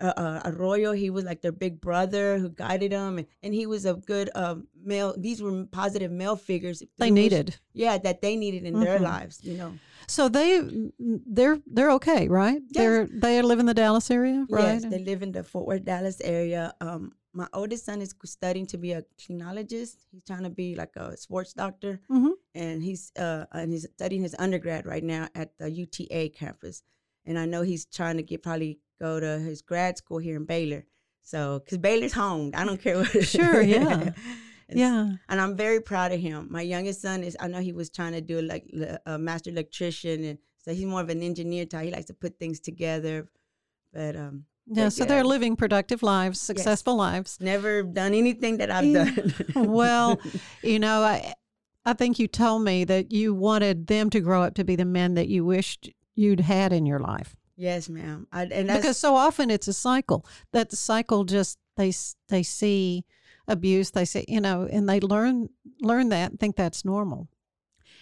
Uh, 0.00 0.12
uh, 0.16 0.40
Arroyo, 0.44 0.90
he 0.92 1.08
was 1.08 1.24
like 1.24 1.40
their 1.40 1.52
big 1.52 1.80
brother 1.80 2.36
who 2.38 2.50
guided 2.50 2.90
them, 2.90 3.16
and, 3.18 3.26
and 3.44 3.54
he 3.54 3.64
was 3.64 3.84
a 3.86 3.94
good 3.94 4.28
um, 4.34 4.66
male. 4.84 5.14
These 5.16 5.40
were 5.40 5.64
positive 5.66 6.10
male 6.10 6.34
figures 6.36 6.82
They 6.98 7.10
needed. 7.12 7.56
yeah, 7.74 7.96
that 7.98 8.20
they 8.20 8.34
needed 8.36 8.64
in 8.64 8.78
their 8.80 8.98
Mhm. 8.98 9.02
lives. 9.02 9.40
You 9.44 9.54
know, 9.56 9.78
So 10.08 10.28
they 10.28 10.60
they're 10.98 11.58
they're 11.66 11.92
okay, 11.92 12.26
right? 12.28 12.60
Yes. 12.70 12.74
They're 12.74 13.06
they 13.06 13.40
live 13.42 13.60
in 13.60 13.66
the 13.66 13.74
Dallas 13.74 14.10
area, 14.10 14.44
right? 14.50 14.82
Yes, 14.82 14.84
they 14.90 14.98
live 14.98 15.22
in 15.22 15.30
the 15.32 15.44
Fort 15.44 15.66
Worth, 15.66 15.84
Dallas 15.84 16.20
area. 16.20 16.74
Um, 16.80 17.12
my 17.34 17.48
oldest 17.52 17.84
son 17.84 18.00
is 18.00 18.14
studying 18.24 18.66
to 18.68 18.78
be 18.78 18.92
a 18.92 19.02
clinologist. 19.20 19.96
He's 20.12 20.22
trying 20.26 20.44
to 20.44 20.50
be 20.50 20.74
like 20.76 20.94
a 20.96 21.16
sports 21.16 21.52
doctor, 21.52 22.00
Mhm. 22.10 22.32
and 22.54 22.82
he's 22.82 23.12
uh, 23.16 23.44
and 23.52 23.72
he's 23.72 23.86
studying 23.96 24.22
his 24.22 24.34
undergrad 24.38 24.86
right 24.86 25.04
now 25.04 25.28
at 25.34 25.58
the 25.58 25.68
UTA 25.70 26.28
campus. 26.30 26.82
And 27.26 27.38
I 27.38 27.46
know 27.46 27.62
he's 27.62 27.86
trying 27.86 28.16
to 28.18 28.22
get 28.22 28.42
probably 28.42 28.78
go 29.00 29.18
to 29.20 29.38
his 29.38 29.62
grad 29.62 29.98
school 29.98 30.18
here 30.18 30.36
in 30.36 30.44
Baylor. 30.44 30.84
So, 31.22 31.60
because 31.60 31.78
Baylor's 31.78 32.12
home, 32.12 32.50
I 32.54 32.64
don't 32.64 32.80
care 32.80 32.98
what. 32.98 33.24
Sure, 33.26 33.62
yeah. 33.62 34.12
And 34.66 34.78
yeah. 34.78 35.10
and 35.28 35.40
I'm 35.42 35.56
very 35.56 35.80
proud 35.80 36.12
of 36.12 36.20
him. 36.20 36.48
My 36.50 36.62
youngest 36.62 37.02
son 37.02 37.22
is 37.22 37.36
I 37.38 37.48
know 37.48 37.60
he 37.60 37.72
was 37.74 37.90
trying 37.90 38.12
to 38.12 38.22
do 38.22 38.40
like 38.40 38.64
a 39.04 39.18
master 39.18 39.50
electrician, 39.50 40.24
and 40.24 40.38
so 40.56 40.72
he's 40.72 40.86
more 40.86 41.02
of 41.02 41.10
an 41.10 41.22
engineer 41.22 41.66
type. 41.66 41.84
He 41.84 41.90
likes 41.90 42.06
to 42.06 42.14
put 42.14 42.38
things 42.38 42.60
together, 42.60 43.28
but 43.92 44.16
um, 44.16 44.46
Yeah, 44.66 44.88
so 44.88 45.04
they're 45.04 45.24
living 45.24 45.56
productive 45.56 46.02
lives, 46.02 46.40
successful 46.40 46.96
lives. 46.96 47.36
never 47.40 47.82
done 47.82 48.14
anything 48.14 48.56
that 48.58 48.70
I've 48.70 48.84
Yeah. 48.84 49.04
done. 49.04 49.34
well, 49.54 50.20
you 50.62 50.78
know, 50.78 51.02
I 51.02 51.34
I 51.84 51.92
think 51.92 52.18
you 52.18 52.26
told 52.28 52.62
me 52.64 52.84
that 52.84 53.12
you 53.12 53.34
wanted 53.34 53.86
them 53.88 54.08
to 54.10 54.20
grow 54.20 54.42
up 54.42 54.54
to 54.54 54.64
be 54.64 54.74
the 54.76 54.86
men 54.86 55.14
that 55.14 55.28
you 55.28 55.44
wished 55.44 55.90
you'd 56.14 56.40
had 56.40 56.72
in 56.72 56.86
your 56.86 56.98
life. 56.98 57.36
yes, 57.56 57.88
ma'am. 57.90 58.26
I, 58.32 58.44
and 58.44 58.68
because 58.68 58.96
so 58.96 59.14
often 59.16 59.50
it's 59.50 59.68
a 59.68 59.72
cycle. 59.74 60.24
That 60.52 60.70
the 60.70 60.76
cycle 60.76 61.24
just 61.24 61.58
they 61.76 61.92
they 62.28 62.42
see 62.42 63.04
abuse, 63.46 63.90
they 63.90 64.06
see 64.06 64.24
you 64.28 64.40
know, 64.40 64.66
and 64.72 64.88
they 64.88 64.98
learn 65.00 65.50
learn 65.82 66.08
that 66.08 66.30
and 66.30 66.40
think 66.40 66.56
that's 66.56 66.84
normal. 66.86 67.28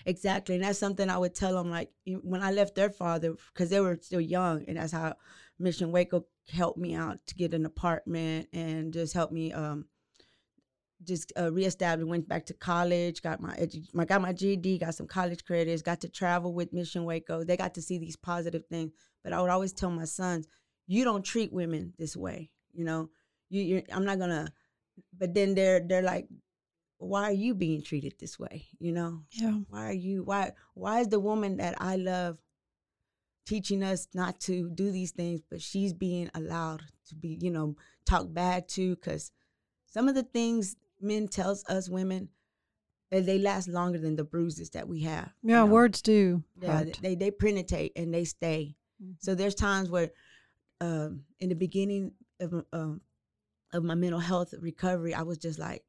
exactly, 0.07 0.55
and 0.55 0.65
that's 0.65 0.79
something 0.79 1.11
I 1.11 1.19
would 1.19 1.35
tell 1.35 1.55
them. 1.55 1.71
Like 1.71 1.91
when 2.23 2.41
I 2.43 2.53
left 2.53 2.75
their 2.77 2.91
father, 2.91 3.35
because 3.53 3.71
they 3.71 3.81
were 3.81 3.99
still 4.01 4.21
young, 4.21 4.65
and 4.69 4.77
that's 4.77 4.93
how 4.93 5.15
Mission 5.59 5.91
Waco 5.93 6.25
helped 6.51 6.79
me 6.79 6.95
out 6.95 7.19
to 7.27 7.35
get 7.35 7.55
an 7.55 7.65
apartment 7.67 8.49
and 8.53 8.93
just 8.93 9.15
helped 9.15 9.33
me 9.33 9.53
um 9.53 9.87
just 11.05 11.33
uh, 11.39 11.51
reestablished. 11.53 12.09
Went 12.09 12.29
back 12.29 12.47
to 12.47 12.55
college, 12.55 13.23
got 13.23 13.41
my 13.41 13.55
edu- 13.57 13.93
my 13.93 14.05
got 14.05 14.23
my 14.23 14.33
GED, 14.33 14.79
got 14.79 14.95
some 14.95 15.07
college 15.09 15.45
credits, 15.45 15.83
got 15.83 16.01
to 16.03 16.09
travel 16.09 16.55
with 16.55 16.73
Mission 16.73 17.05
Waco. 17.05 17.43
They 17.45 17.57
got 17.57 17.75
to 17.75 17.83
see 17.83 17.99
these 17.99 18.17
positive 18.17 18.65
things. 18.67 18.93
But 19.25 19.33
I 19.33 19.41
would 19.41 19.51
always 19.51 19.73
tell 19.73 19.91
my 19.91 20.05
sons, 20.05 20.47
you 20.87 21.05
don't 21.05 21.25
treat 21.25 21.53
women 21.53 21.93
this 21.99 22.17
way. 22.17 22.51
You 22.73 22.85
know, 22.85 23.11
you 23.51 23.83
I'm 23.93 24.05
not 24.05 24.19
gonna. 24.19 24.53
But 25.19 25.35
then 25.35 25.55
they're 25.55 25.81
they're 25.81 26.03
like, 26.03 26.29
why 26.99 27.25
are 27.25 27.33
you 27.33 27.55
being 27.55 27.83
treated 27.83 28.15
this 28.21 28.39
way? 28.39 28.67
You 28.79 28.93
know, 28.93 29.23
Yeah. 29.33 29.59
why 29.71 29.89
are 29.89 29.93
you 29.93 30.23
why 30.23 30.53
why 30.75 31.01
is 31.01 31.09
the 31.09 31.21
woman 31.21 31.57
that 31.57 31.75
I 31.81 31.97
love 31.97 32.39
teaching 33.47 33.83
us 33.83 34.09
not 34.15 34.41
to 34.41 34.71
do 34.71 34.91
these 34.91 35.11
things, 35.13 35.41
but 35.51 35.61
she's 35.61 35.93
being 35.93 36.31
allowed 36.35 36.83
to 37.09 37.15
be, 37.15 37.39
you 37.41 37.51
know, 37.51 37.77
talked 38.07 38.33
bad 38.33 38.69
to? 38.71 38.95
Because 38.97 39.33
some 39.87 40.09
of 40.09 40.15
the 40.15 40.23
things 40.23 40.77
men 41.01 41.29
tells 41.29 41.65
us 41.67 41.89
women, 41.89 42.29
eh, 43.11 43.21
they 43.21 43.39
last 43.39 43.69
longer 43.69 43.99
than 43.99 44.17
the 44.17 44.25
bruises 44.25 44.71
that 44.71 44.89
we 44.89 45.01
have. 45.03 45.33
you 45.43 45.51
Yeah, 45.51 45.65
know? 45.65 45.67
words 45.67 46.03
do. 46.03 46.43
Yeah, 46.61 46.85
hurt. 46.85 46.99
they 47.03 47.15
they 47.15 47.31
penetrate 47.31 47.93
and 47.97 48.13
they 48.15 48.25
stay. 48.25 48.77
Mhm. 49.03 49.17
So 49.19 49.35
there's 49.35 49.55
times 49.55 49.91
where, 49.91 50.11
um, 50.81 51.25
in 51.41 51.49
the 51.49 51.55
beginning 51.57 52.13
of 52.41 52.65
um, 52.73 53.01
of 53.73 53.83
my 53.85 53.95
mental 53.95 54.21
health 54.21 54.55
recovery, 54.61 55.15
I 55.15 55.23
was 55.23 55.39
just 55.39 55.59
like, 55.59 55.83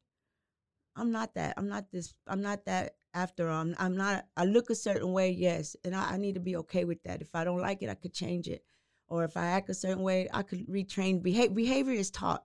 I'm 0.96 1.12
not 1.12 1.34
that. 1.36 1.54
I'm 1.58 1.68
not 1.68 1.92
this. 1.92 2.14
I'm 2.28 2.42
not 2.42 2.66
that. 2.66 2.96
After 3.14 3.50
I'm, 3.50 3.76
I'm 3.78 3.96
not. 3.96 4.26
I 4.36 4.46
look 4.46 4.70
a 4.70 4.76
certain 4.76 5.12
way, 5.12 5.30
yes, 5.32 5.76
and 5.84 5.96
I, 5.96 6.14
I 6.14 6.18
need 6.18 6.34
to 6.34 6.40
be 6.40 6.56
okay 6.58 6.84
with 6.84 7.04
that. 7.04 7.22
If 7.22 7.36
I 7.36 7.44
don't 7.44 7.62
like 7.62 7.84
it, 7.84 7.90
I 7.90 7.96
could 7.96 8.14
change 8.14 8.48
it, 8.48 8.64
or 9.08 9.24
if 9.24 9.38
I 9.38 9.46
act 9.46 9.70
a 9.70 9.74
certain 9.76 10.02
way, 10.02 10.28
I 10.34 10.42
could 10.42 10.68
retrain. 10.68 11.22
Behavior 11.22 11.54
behavior 11.54 11.94
is 11.94 12.10
taught, 12.10 12.44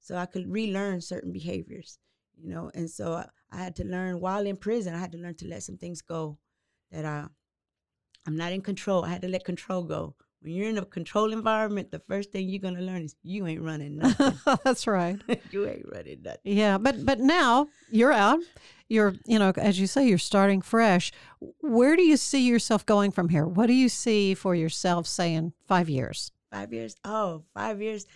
so 0.00 0.16
I 0.16 0.24
could 0.24 0.50
relearn 0.50 1.02
certain 1.02 1.32
behaviors. 1.32 1.98
You 2.40 2.50
know, 2.50 2.70
and 2.74 2.88
so 2.88 3.12
I, 3.14 3.26
I 3.50 3.58
had 3.58 3.76
to 3.76 3.84
learn 3.84 4.20
while 4.20 4.46
in 4.46 4.56
prison. 4.56 4.94
I 4.94 4.98
had 4.98 5.12
to 5.12 5.18
learn 5.18 5.34
to 5.36 5.48
let 5.48 5.62
some 5.62 5.76
things 5.76 6.00
go 6.00 6.38
that 6.90 7.04
I 7.04 7.26
I'm 8.26 8.36
not 8.36 8.52
in 8.52 8.62
control. 8.62 9.04
I 9.04 9.08
had 9.08 9.22
to 9.22 9.28
let 9.28 9.44
control 9.44 9.82
go. 9.84 10.14
When 10.40 10.52
you're 10.52 10.68
in 10.68 10.78
a 10.78 10.84
control 10.84 11.32
environment, 11.32 11.90
the 11.90 11.98
first 11.98 12.30
thing 12.30 12.48
you're 12.48 12.60
gonna 12.60 12.80
learn 12.80 13.02
is 13.02 13.16
you 13.22 13.46
ain't 13.46 13.62
running 13.62 13.96
nothing. 13.98 14.38
That's 14.64 14.86
right. 14.86 15.20
you 15.50 15.68
ain't 15.68 15.86
running 15.90 16.22
nothing. 16.22 16.40
Yeah, 16.44 16.78
but 16.78 17.04
but 17.04 17.18
now 17.18 17.68
you're 17.90 18.12
out. 18.12 18.40
You're 18.88 19.14
you 19.26 19.38
know 19.38 19.52
as 19.56 19.80
you 19.80 19.86
say 19.86 20.06
you're 20.06 20.18
starting 20.18 20.62
fresh. 20.62 21.12
Where 21.60 21.96
do 21.96 22.02
you 22.02 22.16
see 22.16 22.46
yourself 22.46 22.86
going 22.86 23.10
from 23.10 23.28
here? 23.28 23.46
What 23.46 23.66
do 23.66 23.74
you 23.74 23.88
see 23.88 24.34
for 24.34 24.54
yourself 24.54 25.06
say 25.06 25.34
in 25.34 25.52
5 25.66 25.88
years? 25.88 26.32
Five 26.50 26.72
years? 26.72 26.96
Oh, 27.04 27.44
five 27.54 27.82
years. 27.82 28.06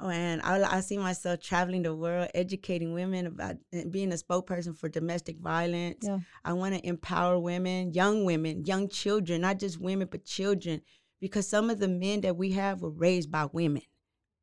Oh, 0.00 0.10
and 0.10 0.40
I, 0.42 0.76
I 0.76 0.80
see 0.80 0.96
myself 0.96 1.40
traveling 1.40 1.82
the 1.82 1.94
world, 1.94 2.28
educating 2.32 2.92
women 2.92 3.26
about 3.26 3.56
eh, 3.72 3.84
being 3.90 4.12
a 4.12 4.16
spokesperson 4.16 4.76
for 4.76 4.88
domestic 4.88 5.38
violence. 5.38 5.98
Yeah. 6.02 6.18
I 6.44 6.52
want 6.52 6.74
to 6.76 6.86
empower 6.86 7.38
women, 7.38 7.92
young 7.92 8.24
women, 8.24 8.64
young 8.64 8.88
children, 8.88 9.40
not 9.40 9.58
just 9.58 9.80
women, 9.80 10.06
but 10.08 10.24
children, 10.24 10.82
because 11.20 11.48
some 11.48 11.70
of 11.70 11.78
the 11.78 11.88
men 11.88 12.20
that 12.22 12.36
we 12.36 12.52
have 12.52 12.82
were 12.82 12.90
raised 12.90 13.30
by 13.30 13.46
women 13.52 13.82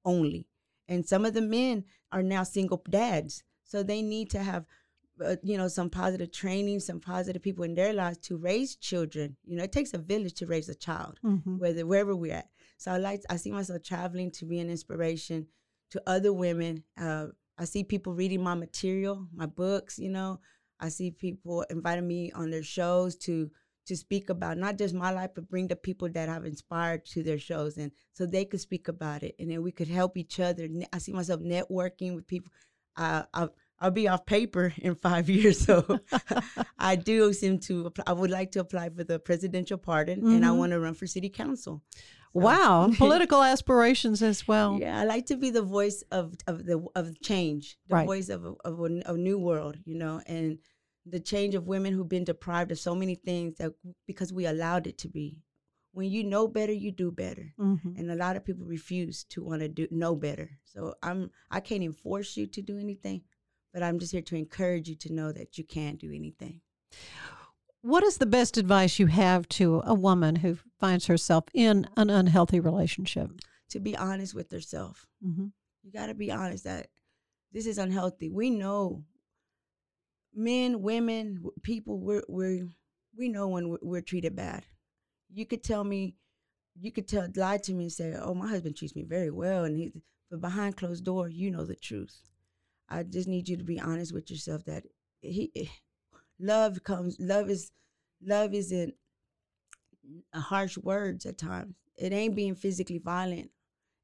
only. 0.03 0.47
And 0.87 1.05
some 1.07 1.25
of 1.25 1.33
the 1.33 1.41
men 1.41 1.85
are 2.11 2.23
now 2.23 2.43
single 2.43 2.83
dads. 2.89 3.43
So 3.63 3.81
they 3.81 4.01
need 4.01 4.29
to 4.31 4.39
have, 4.39 4.65
uh, 5.23 5.37
you 5.43 5.57
know, 5.57 5.67
some 5.67 5.89
positive 5.89 6.31
training, 6.31 6.79
some 6.81 6.99
positive 6.99 7.41
people 7.41 7.63
in 7.63 7.73
their 7.73 7.93
lives 7.93 8.19
to 8.19 8.37
raise 8.37 8.75
children. 8.75 9.37
You 9.45 9.57
know, 9.57 9.63
it 9.63 9.71
takes 9.71 9.93
a 9.93 9.97
village 9.97 10.33
to 10.35 10.45
raise 10.45 10.69
a 10.69 10.75
child 10.75 11.19
Mhm. 11.23 11.57
whether 11.59 11.85
wherever 11.85 12.15
we're 12.15 12.33
at. 12.35 12.49
So 12.77 12.91
I 12.91 12.97
like 12.97 13.21
I 13.29 13.37
see 13.37 13.51
myself 13.51 13.81
traveling 13.83 14.31
to 14.31 14.45
be 14.45 14.59
an 14.59 14.69
inspiration 14.69 15.47
to 15.91 16.01
other 16.05 16.31
women. 16.33 16.83
Uh, 16.97 17.27
I 17.57 17.65
see 17.65 17.83
people 17.83 18.13
reading 18.13 18.43
my 18.43 18.53
material, 18.53 19.27
my 19.33 19.45
books. 19.45 19.97
You 19.97 20.09
know, 20.09 20.39
I 20.79 20.89
see 20.89 21.09
people 21.09 21.61
inviting 21.69 22.07
me 22.07 22.31
on 22.33 22.51
their 22.51 22.63
shows 22.63 23.15
to 23.19 23.49
to 23.85 23.95
speak 23.95 24.29
about 24.29 24.57
not 24.57 24.77
just 24.77 24.93
my 24.93 25.11
life, 25.11 25.31
but 25.35 25.49
bring 25.49 25.67
the 25.67 25.75
people 25.75 26.09
that 26.09 26.29
I've 26.29 26.45
inspired 26.45 27.05
to 27.07 27.23
their 27.23 27.39
shows, 27.39 27.77
and 27.77 27.91
so 28.13 28.25
they 28.25 28.45
could 28.45 28.61
speak 28.61 28.87
about 28.87 29.23
it, 29.23 29.35
and 29.39 29.49
then 29.51 29.61
we 29.63 29.71
could 29.71 29.87
help 29.87 30.17
each 30.17 30.39
other. 30.39 30.67
I 30.93 30.97
see 30.99 31.13
myself 31.13 31.41
networking 31.41 32.15
with 32.15 32.27
people. 32.27 32.51
Uh, 32.97 33.23
I'll, 33.33 33.53
I'll 33.79 33.91
be 33.91 34.07
off 34.07 34.25
paper 34.25 34.73
in 34.77 34.95
five 34.95 35.29
years, 35.37 35.59
so 35.59 35.99
I 36.79 36.95
do 36.95 37.33
seem 37.33 37.59
to. 37.59 37.87
apply- 37.87 38.05
I 38.07 38.13
would 38.13 38.31
like 38.31 38.51
to 38.53 38.59
apply 38.61 38.89
for 38.89 39.03
the 39.03 39.19
presidential 39.19 39.77
pardon, 39.77 40.19
and 40.25 40.45
I 40.45 40.49
Mhm. 40.49 40.57
want 40.57 40.71
to 40.71 40.79
run 40.79 40.93
for 40.93 41.07
city 41.07 41.29
council. 41.29 41.81
So- 41.93 42.01
Wow, 42.41 42.91
political 42.97 43.41
aspirations 43.41 44.21
as 44.21 44.45
well. 44.47 44.77
Yeah, 44.79 44.99
I 44.99 45.05
like 45.05 45.25
to 45.27 45.37
be 45.37 45.51
the 45.51 45.61
voice 45.61 46.03
of 46.11 46.35
of 46.47 46.65
the 46.65 46.85
of 46.95 47.19
change, 47.21 47.77
the 47.87 47.95
Right. 47.95 48.05
voice 48.05 48.27
of 48.29 48.43
a, 48.45 48.53
of 48.65 48.79
a, 48.81 49.13
a 49.13 49.17
new 49.17 49.37
world, 49.39 49.77
you 49.85 49.95
know, 49.95 50.21
and 50.25 50.57
the 51.05 51.19
change 51.19 51.53
of 51.55 51.67
women 51.67 51.93
who've 51.93 52.09
been 52.09 52.23
deprived 52.23 52.71
of 52.71 52.79
so 52.79 52.95
many 52.95 53.15
things 53.15 53.55
that 53.57 53.73
because 54.07 54.33
we 54.33 54.45
allowed 54.45 54.87
it 54.87 54.97
to 54.99 55.07
be. 55.09 55.37
When 55.91 56.09
you 56.11 56.23
know 56.23 56.47
better, 56.47 56.73
you 56.73 56.91
do 56.91 57.11
better, 57.11 57.53
Mhm. 57.57 57.97
and 57.97 58.11
a 58.11 58.15
lot 58.15 58.35
of 58.35 58.43
people 58.43 58.65
refuse 58.65 59.23
to 59.25 59.43
want 59.43 59.61
to 59.61 59.69
do 59.69 59.87
know 59.91 60.15
better. 60.15 60.59
So 60.65 60.95
I'm 61.01 61.31
I 61.49 61.59
can't 61.61 61.83
even 61.83 61.93
force 61.95 62.35
you 62.35 62.47
to 62.47 62.61
do 62.61 62.77
anything, 62.77 63.23
but 63.71 63.81
I'm 63.83 63.99
just 63.99 64.11
here 64.11 64.21
to 64.23 64.35
encourage 64.35 64.89
you 64.89 64.95
to 64.95 65.13
know 65.13 65.31
that 65.31 65.57
you 65.57 65.63
can 65.63 65.95
do 65.95 66.11
anything. 66.11 66.61
What 67.81 68.03
is 68.03 68.17
the 68.17 68.25
best 68.25 68.57
advice 68.57 68.97
you 68.99 69.05
have 69.07 69.47
to 69.49 69.81
a 69.85 69.93
woman 69.93 70.37
who 70.37 70.57
finds 70.79 71.05
herself 71.05 71.45
in 71.53 71.87
an 71.95 72.09
unhealthy 72.09 72.59
relationship? 72.59 73.29
To 73.69 73.79
be 73.79 73.95
honest 73.95 74.33
with 74.33 74.51
herself. 74.51 75.07
hmm 75.21 75.47
You 75.83 75.91
got 75.91 76.07
to 76.07 76.15
be 76.15 76.31
honest 76.31 76.63
that 76.63 76.89
this 77.51 77.67
is 77.67 77.77
unhealthy. 77.77 78.29
We 78.29 78.49
know 78.49 79.05
men, 80.35 80.81
women, 80.81 81.43
people, 81.63 81.99
we're, 81.99 82.23
we're, 82.27 82.67
we 83.17 83.29
know 83.29 83.47
when 83.47 83.69
we're, 83.69 83.77
we're 83.81 84.01
treated 84.01 84.35
bad. 84.35 84.65
You 85.33 85.45
could 85.45 85.63
tell 85.63 85.83
me, 85.83 86.15
you 86.79 86.91
could 86.91 87.07
tell, 87.07 87.27
lie 87.35 87.57
to 87.57 87.73
me 87.73 87.85
and 87.85 87.93
say, 87.93 88.15
oh, 88.19 88.33
my 88.33 88.47
husband 88.47 88.75
treats 88.75 88.95
me 88.95 89.03
very 89.03 89.31
well. 89.31 89.63
And 89.63 89.77
he, 89.77 89.93
but 90.29 90.41
behind 90.41 90.77
closed 90.77 91.05
door, 91.05 91.29
you 91.29 91.51
know 91.51 91.65
the 91.65 91.75
truth. 91.75 92.21
I 92.89 93.03
just 93.03 93.27
need 93.27 93.47
you 93.47 93.57
to 93.57 93.63
be 93.63 93.79
honest 93.79 94.13
with 94.13 94.29
yourself 94.29 94.65
that 94.65 94.83
he, 95.21 95.71
love 96.39 96.83
comes, 96.83 97.17
love 97.19 97.49
is, 97.49 97.71
love 98.23 98.53
isn't 98.53 98.93
harsh 100.33 100.77
words 100.77 101.25
at 101.25 101.37
times. 101.37 101.75
It 101.97 102.11
ain't 102.11 102.35
being 102.35 102.55
physically 102.55 102.99
violent. 102.99 103.51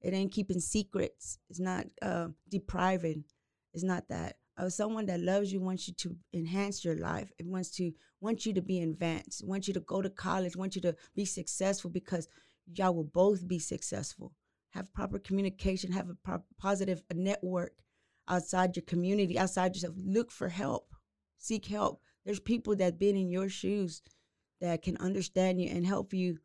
It 0.01 0.13
ain't 0.13 0.31
keeping 0.31 0.59
secrets. 0.59 1.37
It's 1.49 1.59
not 1.59 1.85
uh, 2.01 2.29
depriving. 2.49 3.25
It's 3.73 3.83
not 3.83 4.07
that. 4.09 4.37
Uh, 4.61 4.69
someone 4.69 5.07
that 5.07 5.19
loves 5.19 5.51
you 5.51 5.59
wants 5.59 5.87
you 5.87 5.93
to 5.95 6.15
enhance 6.33 6.85
your 6.85 6.95
life. 6.95 7.31
It 7.39 7.47
wants 7.47 7.71
to 7.71 7.91
wants 8.19 8.45
you 8.45 8.53
to 8.53 8.61
be 8.61 8.79
advanced. 8.81 9.43
Wants 9.43 9.67
you 9.67 9.73
to 9.73 9.79
go 9.79 10.03
to 10.03 10.09
college. 10.09 10.55
Wants 10.55 10.75
you 10.75 10.83
to 10.83 10.95
be 11.15 11.25
successful 11.25 11.89
because 11.89 12.27
y'all 12.71 12.93
will 12.93 13.03
both 13.03 13.47
be 13.47 13.57
successful. 13.57 14.33
Have 14.71 14.93
proper 14.93 15.17
communication. 15.17 15.91
Have 15.91 16.09
a 16.09 16.15
pro- 16.23 16.43
positive 16.59 17.01
network 17.11 17.73
outside 18.27 18.75
your 18.75 18.85
community, 18.85 19.39
outside 19.39 19.73
yourself. 19.75 19.95
Look 19.97 20.31
for 20.31 20.49
help. 20.49 20.93
Seek 21.39 21.65
help. 21.65 22.03
There's 22.23 22.39
people 22.39 22.75
that 22.75 22.99
been 22.99 23.17
in 23.17 23.31
your 23.31 23.49
shoes 23.49 24.03
that 24.59 24.83
can 24.83 24.95
understand 24.97 25.59
you 25.59 25.71
and 25.71 25.87
help 25.87 26.13
you 26.13 26.37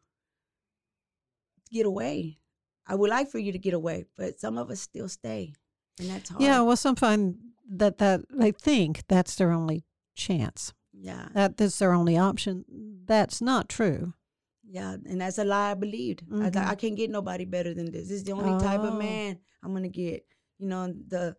get 1.70 1.84
away. 1.84 2.38
I 2.86 2.94
would 2.94 3.10
like 3.10 3.28
for 3.30 3.38
you 3.38 3.52
to 3.52 3.58
get 3.58 3.74
away, 3.74 4.06
but 4.16 4.40
some 4.40 4.56
of 4.56 4.70
us 4.70 4.80
still 4.80 5.08
stay, 5.08 5.52
and 5.98 6.08
that's 6.08 6.30
hard. 6.30 6.40
Yeah, 6.40 6.60
well, 6.60 6.76
some 6.76 6.96
find 6.96 7.36
that 7.68 7.98
that 7.98 8.22
they 8.30 8.52
think 8.52 9.02
that's 9.08 9.34
their 9.36 9.52
only 9.52 9.84
chance. 10.14 10.72
yeah, 10.92 11.28
That 11.34 11.56
that's 11.56 11.78
their 11.78 11.92
only 11.92 12.16
option. 12.16 12.64
That's 13.06 13.40
not 13.42 13.68
true. 13.68 14.14
yeah, 14.68 14.96
and 15.04 15.20
that's 15.20 15.38
a 15.38 15.44
lie 15.44 15.70
I 15.72 15.74
believed. 15.74 16.22
I 16.32 16.50
thought 16.50 16.66
Mhm. 16.66 16.70
I 16.70 16.74
can't 16.74 16.96
get 16.96 17.10
nobody 17.10 17.44
better 17.44 17.72
than 17.74 17.86
this. 17.92 18.08
This 18.08 18.18
is 18.18 18.24
the 18.24 18.32
only 18.32 18.58
type 18.62 18.80
Oh. 18.80 18.88
of 18.88 18.98
man 18.98 19.38
I'm 19.62 19.72
gonna 19.72 19.88
get. 19.88 20.24
You 20.58 20.68
know, 20.68 20.86
the 20.88 21.36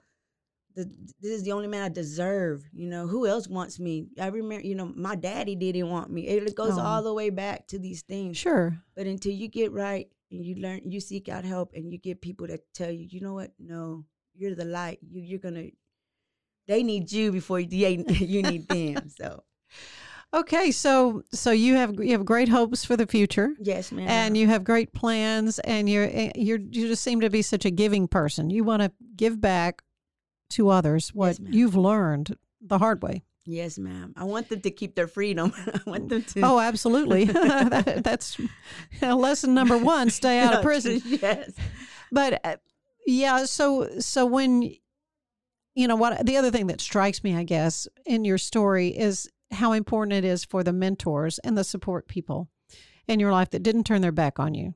the 0.76 0.86
this 1.20 1.32
is 1.32 1.44
the 1.44 1.52
only 1.54 1.68
man 1.68 1.84
I 1.84 1.90
deserve. 1.90 2.70
You 2.72 2.88
know, 2.88 3.08
who 3.08 3.26
else 3.26 3.48
wants 3.48 3.80
me? 3.80 4.10
I 4.20 4.28
remember, 4.28 4.64
you 4.66 4.76
know, 4.76 4.94
my 4.96 5.16
daddy 5.16 5.56
didn't 5.56 5.90
want 5.90 6.12
me. 6.12 6.28
It 6.28 6.54
goes 6.56 6.78
Oh. 6.78 6.82
all 6.82 7.02
the 7.04 7.14
way 7.16 7.32
back 7.32 7.66
to 7.68 7.80
these 7.80 8.04
things. 8.04 8.38
Sure. 8.38 8.78
But 8.96 9.08
until 9.08 9.34
you 9.34 9.48
get 9.48 9.72
right 9.72 10.08
and 10.30 10.46
you 10.46 10.54
learn, 10.56 10.82
you 10.92 11.00
seek 11.00 11.30
out 11.30 11.46
help, 11.46 11.74
and 11.74 11.92
you 11.92 11.98
get 11.98 12.22
people 12.22 12.46
that 12.48 12.62
tell 12.74 12.92
you, 12.92 13.08
you 13.10 13.22
know 13.22 13.34
what? 13.34 13.54
No, 13.58 14.06
you're 14.36 14.54
the 14.56 14.66
light. 14.66 15.00
You 15.02 15.22
you're 15.22 15.40
gonna. 15.40 15.70
They 16.68 16.84
need 16.84 17.12
you 17.12 17.32
before 17.32 17.60
you 17.60 17.68
you 18.10 18.42
need 18.44 18.68
them. 18.68 19.10
So 19.10 19.44
Okay, 20.34 20.72
so 20.72 21.24
so 21.32 21.52
you 21.52 21.76
have 21.76 21.96
you 22.04 22.12
have 22.12 22.26
great 22.26 22.50
hopes 22.50 22.84
for 22.84 22.98
the 22.98 23.08
future. 23.08 23.52
yes, 23.60 23.92
ma'am. 23.94 24.08
and 24.10 24.38
you 24.38 24.48
have 24.48 24.64
great 24.66 24.92
plans 24.94 25.58
and 25.60 25.90
you're 25.90 26.10
eh, 26.12 26.32
you're 26.36 26.60
you 26.60 26.88
just 26.90 27.02
seem 27.04 27.22
to 27.22 27.30
be 27.30 27.42
such 27.42 27.64
a 27.66 27.72
giving 27.72 28.08
person 28.10 28.50
you 28.50 28.64
want 28.66 28.82
to 28.82 28.92
give 29.16 29.40
back 29.40 29.82
to 30.50 30.70
others 30.70 31.10
what 31.14 31.40
ma'am. 31.40 31.54
you've 31.54 31.76
learned 31.76 32.36
the 32.62 32.78
hard 32.78 33.02
way 33.02 33.24
yes, 33.46 33.80
ma'am. 33.80 34.14
I 34.18 34.26
want 34.26 34.50
them 34.50 34.60
to 34.60 34.70
keep 34.72 34.96
their 34.96 35.08
freedom. 35.08 35.54
I 35.74 35.80
want 35.90 36.10
them 36.10 36.24
to. 36.24 36.42
oh 36.42 36.60
absolutely 36.60 37.24
That- 37.26 38.02
that's 38.04 38.38
lesson 39.02 39.54
number 39.54 39.78
one 39.78 40.10
stay 40.10 40.40
out 40.40 40.56
of 40.56 40.62
prison 40.62 41.02
yes. 41.06 41.52
but 42.12 42.42
uh, 42.46 42.58
yeah 43.06 43.46
so 43.46 43.88
so 44.00 44.26
when 44.26 44.74
you 45.78 45.88
know 45.88 45.96
what 45.96 46.26
the 46.26 46.38
other 46.38 46.52
thing 46.52 46.68
that 46.68 46.82
strikes 46.82 47.24
me 47.24 47.36
i 47.36 47.44
guess 47.44 47.88
in 48.06 48.26
your 48.26 48.38
story 48.38 48.90
is 48.90 49.30
how 49.52 49.72
important 49.72 50.14
it 50.14 50.26
is 50.26 50.44
for 50.44 50.64
the 50.64 50.74
mentors 50.74 51.40
and 51.40 51.58
the 51.58 51.64
support 51.64 52.08
people 52.08 52.50
in 53.08 53.20
your 53.20 53.32
life 53.32 53.50
that 53.50 53.64
didn't 53.64 53.86
turn 53.86 54.02
their 54.02 54.12
back 54.12 54.40
on 54.40 54.54
you 54.54 54.74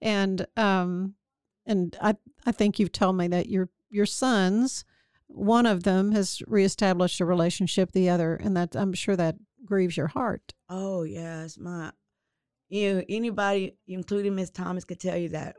and 0.00 0.46
um 0.56 1.14
and 1.66 1.96
i 2.00 2.14
i 2.46 2.52
think 2.52 2.78
you've 2.78 2.92
told 2.92 3.16
me 3.16 3.26
that 3.28 3.48
your 3.48 3.68
your 3.90 4.06
sons 4.06 4.84
one 5.26 5.66
of 5.66 5.84
them 5.84 6.12
has 6.12 6.42
reestablished 6.46 7.20
a 7.20 7.24
relationship 7.24 7.92
the 7.92 8.08
other 8.08 8.34
and 8.34 8.56
that 8.56 8.74
i'm 8.76 8.92
sure 8.92 9.16
that 9.16 9.36
grieves 9.64 9.96
your 9.96 10.08
heart 10.08 10.54
Oh 10.70 11.02
yes, 11.02 11.58
my. 11.58 11.90
You 12.68 12.94
know, 12.94 13.04
anybody, 13.08 13.74
including 13.88 14.36
Miss 14.36 14.50
Thomas, 14.50 14.84
could 14.84 15.00
tell 15.00 15.16
you 15.16 15.30
that 15.30 15.56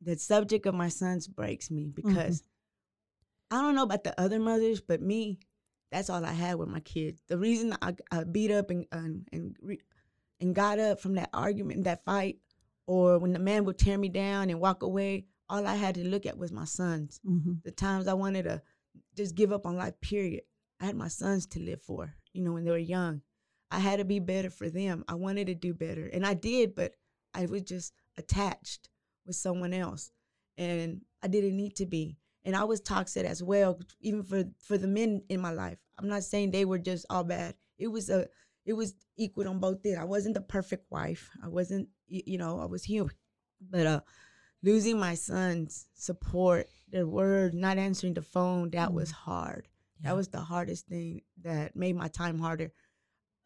the 0.00 0.16
subject 0.16 0.66
of 0.66 0.74
my 0.76 0.88
sons 0.88 1.26
breaks 1.26 1.72
me 1.72 1.88
because 1.92 2.44
I 3.54 3.62
don't 3.62 3.74
know 3.74 3.84
about 3.84 4.04
the 4.04 4.18
other 4.20 4.38
mothers, 4.38 4.80
but 4.80 5.00
me, 5.00 5.38
that's 5.92 6.10
all 6.10 6.24
I 6.24 6.32
had 6.32 6.56
with 6.56 6.68
my 6.68 6.80
kids. 6.80 7.22
The 7.28 7.38
reason 7.38 7.76
I, 7.80 7.94
I 8.10 8.24
beat 8.24 8.50
up 8.50 8.70
and 8.70 8.86
and 8.90 9.28
and, 9.32 9.56
re, 9.62 9.78
and 10.40 10.54
got 10.54 10.78
up 10.78 11.00
from 11.00 11.14
that 11.14 11.30
argument, 11.32 11.84
that 11.84 12.04
fight, 12.04 12.38
or 12.86 13.18
when 13.18 13.32
the 13.32 13.38
man 13.38 13.64
would 13.64 13.78
tear 13.78 13.96
me 13.96 14.08
down 14.08 14.50
and 14.50 14.60
walk 14.60 14.82
away, 14.82 15.26
all 15.48 15.66
I 15.66 15.76
had 15.76 15.94
to 15.96 16.08
look 16.08 16.26
at 16.26 16.38
was 16.38 16.52
my 16.52 16.64
sons. 16.64 17.20
mm-hmm. 17.26 17.54
The 17.64 17.70
times 17.70 18.08
I 18.08 18.14
wanted 18.14 18.44
to 18.44 18.62
just 19.16 19.34
give 19.34 19.52
up 19.52 19.66
on 19.66 19.76
life. 19.76 19.94
Period. 20.00 20.42
I 20.80 20.86
had 20.86 20.96
my 20.96 21.08
sons 21.08 21.46
to 21.46 21.60
live 21.60 21.80
for. 21.82 22.14
You 22.32 22.42
know, 22.42 22.52
when 22.52 22.64
they 22.64 22.70
were 22.70 22.78
young. 22.78 23.22
I 23.70 23.78
had 23.78 23.98
to 23.98 24.04
be 24.04 24.18
better 24.18 24.50
for 24.50 24.68
them. 24.68 25.04
I 25.08 25.14
wanted 25.14 25.46
to 25.46 25.54
do 25.54 25.74
better. 25.74 26.06
And 26.06 26.26
I 26.26 26.34
did, 26.34 26.74
but 26.74 26.92
I 27.32 27.46
was 27.46 27.62
just 27.62 27.92
attached 28.16 28.88
with 29.26 29.36
someone 29.36 29.72
else. 29.72 30.10
And 30.58 31.02
I 31.22 31.28
didn't 31.28 31.56
need 31.56 31.76
to 31.76 31.86
be. 31.86 32.18
And 32.44 32.54
I 32.54 32.64
was 32.64 32.80
toxic 32.80 33.24
as 33.24 33.42
well, 33.42 33.80
even 34.00 34.22
for 34.22 34.44
for 34.58 34.76
the 34.76 34.86
men 34.86 35.22
in 35.28 35.40
my 35.40 35.50
life. 35.50 35.78
I'm 35.98 36.08
not 36.08 36.24
saying 36.24 36.50
they 36.50 36.64
were 36.64 36.78
just 36.78 37.06
all 37.08 37.24
bad. 37.24 37.54
It 37.78 37.88
was 37.88 38.10
a 38.10 38.28
it 38.66 38.74
was 38.74 38.94
equal 39.16 39.48
on 39.48 39.60
both 39.60 39.84
ends. 39.84 39.98
I 39.98 40.04
wasn't 40.04 40.34
the 40.34 40.40
perfect 40.40 40.90
wife. 40.90 41.30
I 41.42 41.48
wasn't 41.48 41.88
you 42.06 42.38
know, 42.38 42.60
I 42.60 42.66
was 42.66 42.84
human. 42.84 43.14
But 43.60 43.86
uh 43.86 44.00
losing 44.62 44.98
my 44.98 45.14
son's 45.14 45.86
support, 45.94 46.68
their 46.90 47.06
word, 47.06 47.54
not 47.54 47.78
answering 47.78 48.14
the 48.14 48.22
phone, 48.22 48.70
that 48.70 48.92
was 48.92 49.10
hard. 49.10 49.68
Yeah. 50.00 50.10
That 50.10 50.16
was 50.16 50.28
the 50.28 50.40
hardest 50.40 50.86
thing 50.86 51.22
that 51.42 51.76
made 51.76 51.96
my 51.96 52.08
time 52.08 52.38
harder. 52.38 52.72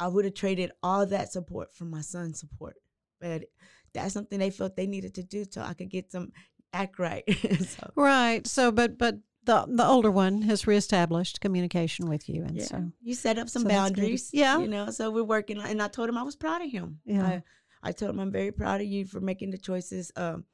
I 0.01 0.09
would 0.09 0.25
have 0.25 0.35
traded 0.35 0.71
all 0.83 1.07
that 1.07 1.33
support 1.33 1.75
for 1.75 1.85
my 1.85 2.03
son's 2.03 2.39
support. 2.39 2.77
But 3.21 3.45
that's 3.93 4.15
something 4.15 4.39
they 4.39 4.51
felt 4.51 4.77
they 4.77 4.87
needed 4.87 5.15
to 5.17 5.23
do 5.23 5.45
so 5.51 5.63
I 5.63 5.75
could 5.75 5.91
get 5.91 6.13
some 6.13 6.33
act 6.73 6.99
right. 6.99 7.25
so 7.61 7.93
Right. 7.97 8.47
So, 8.47 8.71
but 8.73 8.99
but 8.99 9.17
the 9.45 9.67
the 9.69 9.87
older 9.87 10.11
one 10.11 10.43
has 10.43 10.67
reestablished 10.67 11.41
communication 11.41 12.09
with 12.09 12.29
you, 12.29 12.43
and 12.45 12.57
yeah. 12.57 12.65
so 12.65 12.93
you 13.01 13.15
set 13.15 13.39
up 13.39 13.49
some 13.49 13.63
so 13.63 13.69
boundaries. 13.69 14.31
Yeah. 14.33 14.59
You 14.59 14.69
know, 14.69 14.91
so 14.91 15.11
we're 15.11 15.25
working 15.25 15.59
and 15.59 15.83
I 15.83 15.89
told 15.89 16.09
him 16.09 16.19
I 16.19 16.23
was 16.23 16.37
proud 16.37 16.63
of 16.63 16.71
him. 16.71 17.01
Yeah. 17.05 17.27
I, 17.27 17.43
I 17.83 17.93
told 17.93 18.11
him 18.11 18.21
I'm 18.21 18.33
very 18.33 18.53
proud 18.53 18.81
of 18.81 18.87
you 18.87 19.07
for 19.07 19.21
making 19.21 19.51
the 19.51 19.59
choices 19.59 20.13
um 20.17 20.45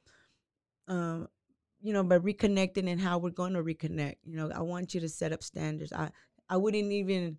um 0.87 1.27
you 1.81 1.93
know, 1.93 2.03
by 2.03 2.17
reconnecting 2.17 2.89
and 2.89 2.99
how 2.99 3.19
we're 3.19 3.29
going 3.29 3.53
to 3.53 3.63
reconnect. 3.63 4.15
You 4.23 4.37
know, 4.37 4.51
I 4.51 4.61
want 4.61 4.95
you 4.95 5.01
to 5.01 5.09
set 5.09 5.31
up 5.31 5.43
standards. 5.43 5.93
I 5.93 6.09
I 6.49 6.57
wouldn't 6.57 6.91
even 6.91 7.37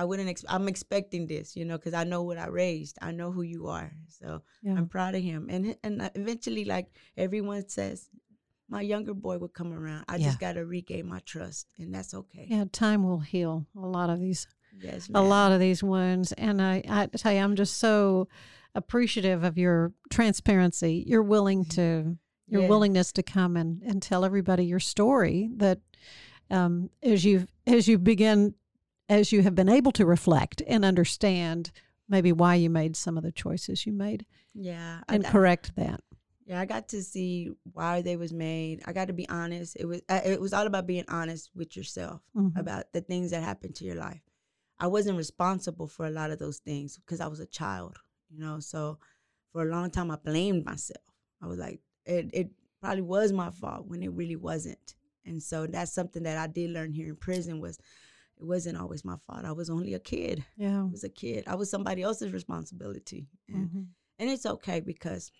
I 0.00 0.04
wouldn't 0.08 0.28
ex- 0.34 0.44
I'm 0.54 0.68
expecting 0.68 1.26
this, 1.26 1.56
you 1.58 1.64
know, 1.68 1.78
cuz 1.82 1.92
I 2.02 2.04
know 2.12 2.22
what 2.28 2.38
I 2.38 2.46
raised. 2.64 2.96
I 3.08 3.10
know 3.18 3.30
who 3.36 3.42
you 3.54 3.66
are. 3.78 3.90
So 4.08 4.42
yeah. 4.62 4.74
I'm 4.78 4.88
proud 4.88 5.14
of 5.18 5.22
him. 5.30 5.48
And 5.50 5.62
and 5.82 5.94
uh, 6.02 6.10
eventually, 6.14 6.64
like 6.64 6.86
everyone 7.16 7.68
says, 7.68 8.08
my 8.68 8.82
younger 8.92 9.14
boy 9.14 9.36
would 9.38 9.54
come 9.60 9.72
around. 9.72 10.04
I 10.08 10.16
Yeah. 10.16 10.26
just 10.28 10.40
got 10.40 10.52
to 10.54 10.64
regain 10.76 11.06
my 11.08 11.20
trust, 11.32 11.64
and 11.78 11.88
that's 11.94 12.12
okay. 12.20 12.46
yeah, 12.48 12.64
time 12.70 13.00
will 13.08 13.20
heal 13.34 13.66
a 13.76 13.88
lot 13.98 14.08
of 14.14 14.18
these 14.20 14.46
Yes, 14.80 15.08
a 15.12 15.22
lot 15.36 15.50
of 15.52 15.58
these 15.60 15.82
wounds. 15.82 16.30
And 16.32 16.62
I, 16.62 16.74
I 16.88 17.06
tell 17.06 17.32
you, 17.32 17.40
I'm 17.40 17.56
just 17.56 17.78
so 17.78 18.28
appreciative 18.74 19.42
of 19.42 19.58
your 19.58 19.92
transparency, 20.10 21.02
your 21.06 21.22
willing 21.22 21.64
to, 21.76 22.16
your 22.46 22.62
Yeah. 22.62 22.68
willingness 22.68 23.10
to 23.12 23.22
come 23.22 23.56
and, 23.56 23.82
and 23.82 24.00
tell 24.02 24.24
everybody 24.24 24.64
your 24.66 24.78
story. 24.80 25.50
That 25.56 25.80
um, 26.50 26.90
as 27.02 27.24
you 27.24 27.46
as 27.66 27.88
you 27.88 27.98
begin, 27.98 28.54
as 29.08 29.32
you 29.32 29.42
have 29.42 29.54
been 29.54 29.68
able 29.68 29.92
to 29.92 30.04
reflect 30.06 30.62
and 30.66 30.84
understand 30.84 31.70
maybe 32.08 32.32
why 32.32 32.54
you 32.54 32.70
made 32.70 32.96
some 32.96 33.16
of 33.16 33.22
the 33.22 33.32
choices 33.32 33.86
you 33.86 33.92
made 33.92 34.24
Yeah, 34.54 35.00
and 35.08 35.24
correct 35.24 35.74
that. 35.76 36.00
Yeah, 36.46 36.60
I 36.60 36.64
got 36.64 36.88
to 36.88 37.02
see 37.02 37.50
why 37.74 38.00
they 38.00 38.16
was 38.16 38.32
made. 38.32 38.80
I 38.86 38.92
got 38.94 39.08
to 39.08 39.12
be 39.12 39.28
honest. 39.28 39.76
It 39.78 39.84
was 39.84 40.00
uh, 40.08 40.20
it 40.24 40.40
was 40.40 40.54
all 40.54 40.66
about 40.66 40.86
being 40.86 41.04
honest 41.08 41.50
with 41.54 41.76
yourself 41.76 42.22
Mhm. 42.34 42.58
about 42.58 42.92
the 42.92 43.02
things 43.02 43.30
that 43.32 43.42
happened 43.42 43.74
to 43.76 43.84
your 43.84 43.96
life. 43.96 44.22
I 44.80 44.86
wasn't 44.86 45.18
responsible 45.18 45.88
for 45.88 46.06
a 46.06 46.10
lot 46.10 46.30
of 46.30 46.38
those 46.38 46.58
things 46.58 46.96
because 46.96 47.20
I 47.20 47.26
was 47.26 47.40
a 47.40 47.46
child, 47.46 47.98
you 48.30 48.38
know. 48.38 48.60
So 48.60 48.98
for 49.52 49.62
a 49.62 49.70
long 49.70 49.90
time, 49.90 50.10
I 50.10 50.16
blamed 50.16 50.64
myself. 50.64 51.04
I 51.42 51.46
was 51.46 51.58
like, 51.58 51.80
it 52.06 52.30
it 52.32 52.50
probably 52.80 53.02
was 53.02 53.30
my 53.32 53.50
fault 53.50 53.86
when 53.86 54.02
it 54.02 54.12
really 54.12 54.36
wasn't. 54.36 54.94
And 55.26 55.42
so 55.42 55.66
that's 55.66 55.92
something 55.92 56.22
that 56.22 56.38
I 56.38 56.46
did 56.46 56.70
learn 56.70 56.92
here 56.92 57.08
in 57.08 57.16
prison 57.16 57.60
was 57.60 57.78
it 58.40 58.46
wasn't 58.46 58.78
always 58.78 59.04
my 59.04 59.16
fault. 59.26 59.44
I 59.44 59.52
was 59.52 59.68
only 59.70 59.94
a 59.94 59.98
kid. 59.98 60.44
Yeah. 60.56 60.80
I 60.82 60.84
was 60.84 61.04
a 61.04 61.08
kid. 61.08 61.44
I 61.46 61.54
was 61.56 61.70
somebody 61.70 62.02
else's 62.02 62.32
responsibility. 62.32 63.26
And 63.48 63.68
Mhm. 63.70 63.86
and 64.20 64.30
it's 64.30 64.46
okay 64.46 64.80
because 64.80 65.30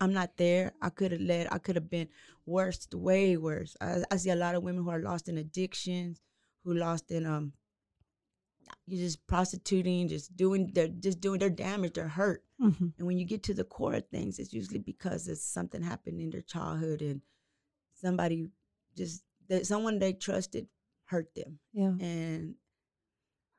I'm 0.00 0.12
not 0.12 0.36
there. 0.36 0.72
I 0.80 0.90
could 0.90 1.12
have 1.12 1.20
led, 1.20 1.48
I 1.50 1.58
could 1.58 1.76
have 1.76 1.90
been 1.90 2.08
worse, 2.46 2.88
way 2.92 3.36
worse. 3.36 3.76
I, 3.80 4.02
I 4.10 4.16
see 4.16 4.30
a 4.30 4.36
lot 4.36 4.54
of 4.54 4.62
women 4.62 4.82
who 4.84 4.90
are 4.90 5.02
lost 5.02 5.28
in 5.28 5.36
addictions, 5.38 6.20
who 6.64 6.74
lost 6.74 7.10
in 7.10 7.26
um, 7.26 7.52
you 8.86 8.98
just 8.98 9.26
prostituting, 9.26 10.08
just 10.08 10.36
doing. 10.36 10.70
They're 10.72 10.88
just 10.88 11.20
doing. 11.20 11.38
They're 11.40 11.50
damaged. 11.50 11.94
They're 11.96 12.08
hurt. 12.08 12.44
Mhm. 12.60 12.92
And 12.98 13.06
when 13.06 13.18
you 13.18 13.24
get 13.24 13.42
to 13.44 13.54
the 13.54 13.64
core 13.64 13.94
of 13.94 14.06
things, 14.08 14.38
it's 14.38 14.52
usually 14.52 14.78
because 14.78 15.28
it's 15.28 15.42
something 15.44 15.82
happened 15.82 16.20
in 16.20 16.30
their 16.30 16.42
childhood 16.42 17.02
and 17.02 17.20
somebody 17.94 18.50
just 18.96 19.22
that 19.48 19.66
someone 19.66 19.98
they 19.98 20.12
trusted 20.12 20.68
hurt 21.10 21.34
them. 21.34 21.58
Yeah. 21.72 21.92
And 22.00 22.54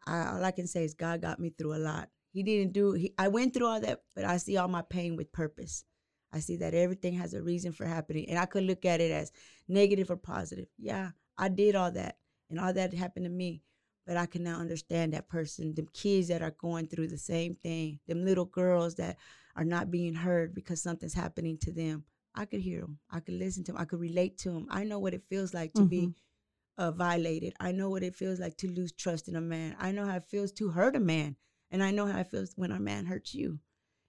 I, 0.07 0.27
all 0.27 0.43
I 0.43 0.51
can 0.51 0.67
say 0.67 0.83
is 0.83 0.93
God 0.93 1.21
got 1.21 1.39
me 1.39 1.53
through 1.55 1.75
a 1.75 1.77
lot. 1.77 2.09
He 2.31 2.43
didn't 2.43 2.73
do. 2.73 2.93
He, 2.93 3.13
I 3.17 3.27
went 3.27 3.53
through 3.53 3.67
all 3.67 3.81
that, 3.81 4.03
but 4.15 4.23
I 4.23 4.37
see 4.37 4.57
all 4.57 4.69
my 4.69 4.81
pain 4.81 5.17
with 5.17 5.31
purpose. 5.31 5.83
I 6.33 6.39
see 6.39 6.55
that 6.57 6.73
everything 6.73 7.13
has 7.15 7.33
a 7.33 7.43
reason 7.43 7.73
for 7.73 7.85
happening, 7.85 8.29
and 8.29 8.39
I 8.39 8.45
could 8.45 8.63
look 8.63 8.85
at 8.85 9.01
it 9.01 9.11
as 9.11 9.33
negative 9.67 10.09
or 10.09 10.15
positive. 10.15 10.67
Yeah, 10.77 11.11
I 11.37 11.49
did 11.49 11.75
all 11.75 11.91
that, 11.91 12.17
and 12.49 12.57
all 12.57 12.73
that 12.73 12.93
happened 12.93 13.25
to 13.25 13.29
me. 13.29 13.63
But 14.07 14.17
I 14.17 14.25
can 14.25 14.43
now 14.43 14.59
understand 14.59 15.13
that 15.13 15.29
person, 15.29 15.75
them 15.75 15.87
kids 15.93 16.29
that 16.29 16.41
are 16.41 16.55
going 16.59 16.87
through 16.87 17.09
the 17.09 17.17
same 17.17 17.55
thing, 17.55 17.99
them 18.07 18.25
little 18.25 18.45
girls 18.45 18.95
that 18.95 19.17
are 19.55 19.65
not 19.65 19.91
being 19.91 20.15
heard 20.15 20.55
because 20.55 20.81
something's 20.81 21.13
happening 21.13 21.57
to 21.59 21.71
them. 21.71 22.05
I 22.33 22.45
could 22.45 22.61
hear 22.61 22.81
them. 22.81 22.97
I 23.11 23.19
could 23.19 23.35
listen 23.35 23.63
to 23.65 23.73
them. 23.73 23.81
I 23.81 23.85
could 23.85 23.99
relate 23.99 24.37
to 24.39 24.51
them. 24.51 24.67
I 24.71 24.85
know 24.85 24.99
what 24.99 25.13
it 25.13 25.23
feels 25.29 25.53
like 25.53 25.73
to 25.73 25.83
be 25.83 26.01
mm-hmm. 26.01 26.11
Uh, 26.81 26.91
violated. 26.91 27.53
I 27.59 27.71
know 27.71 27.89
what 27.89 28.01
it 28.01 28.15
feels 28.15 28.39
like 28.39 28.57
to 28.57 28.67
lose 28.67 28.91
trust 28.91 29.27
in 29.27 29.35
a 29.35 29.41
man. 29.41 29.75
I 29.79 29.91
know 29.91 30.05
how 30.05 30.15
it 30.15 30.23
feels 30.23 30.51
to 30.53 30.69
hurt 30.69 30.95
a 30.95 30.99
man. 30.99 31.35
And 31.69 31.83
I 31.83 31.91
know 31.91 32.07
how 32.07 32.19
it 32.19 32.27
feels 32.27 32.53
when 32.55 32.71
a 32.71 32.79
man 32.79 33.05
hurts 33.05 33.35
you. 33.35 33.59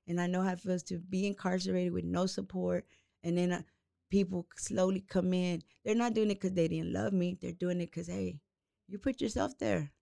And 0.08 0.20
I 0.20 0.26
know 0.26 0.42
how 0.42 0.52
it 0.52 0.60
feels 0.60 0.82
to 0.84 0.98
be 0.98 1.26
incarcerated 1.26 1.92
with 1.92 2.04
no 2.04 2.24
support. 2.26 2.86
And 3.22 3.36
then 3.36 3.52
uh, 3.52 3.62
people 4.10 4.46
slowly 4.56 5.04
come 5.06 5.34
in. 5.34 5.62
They're 5.84 5.94
not 5.94 6.14
doing 6.14 6.30
it 6.30 6.40
because 6.40 6.54
they 6.54 6.66
didn't 6.66 6.92
love 6.92 7.12
me. 7.12 7.36
They're 7.40 7.52
doing 7.52 7.80
it 7.82 7.90
because, 7.90 8.08
hey, 8.08 8.40
you 8.88 8.98
put 8.98 9.20
yourself 9.20 9.58
there. 9.58 9.92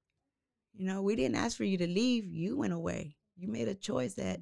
You 0.72 0.86
know, 0.86 1.02
we 1.02 1.16
didn't 1.16 1.36
ask 1.36 1.56
for 1.56 1.64
you 1.64 1.76
to 1.78 1.88
leave. 1.88 2.24
You 2.24 2.56
went 2.56 2.72
away. 2.72 3.16
You 3.36 3.48
made 3.48 3.68
a 3.68 3.74
choice 3.74 4.14
that 4.14 4.40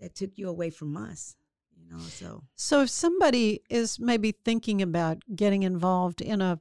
that 0.00 0.14
took 0.14 0.36
you 0.36 0.48
away 0.48 0.68
from 0.70 0.96
us. 0.96 1.34
You 1.76 1.88
know, 1.90 2.02
so 2.04 2.44
So 2.56 2.82
if 2.82 2.90
somebody 2.90 3.62
is 3.70 3.98
maybe 3.98 4.32
thinking 4.44 4.82
about 4.82 5.22
getting 5.34 5.62
involved 5.62 6.20
in 6.20 6.42
a 6.42 6.60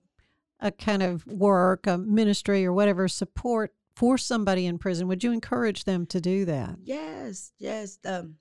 a 0.61 0.71
kind 0.71 1.01
of 1.03 1.25
work, 1.27 1.87
a 1.87 1.97
ministry 1.97 2.65
or 2.65 2.73
whatever 2.73 3.07
support 3.07 3.73
for 3.95 4.17
somebody 4.17 4.65
in 4.65 4.77
prison, 4.77 5.07
would 5.07 5.23
you 5.23 5.31
encourage 5.31 5.83
them 5.83 6.05
to 6.07 6.21
do 6.21 6.45
that? 6.45 6.75
Yes, 6.83 7.51
yes, 7.57 7.99
um, 8.05 8.35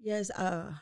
yes. 0.00 0.30
Uh, 0.30 0.72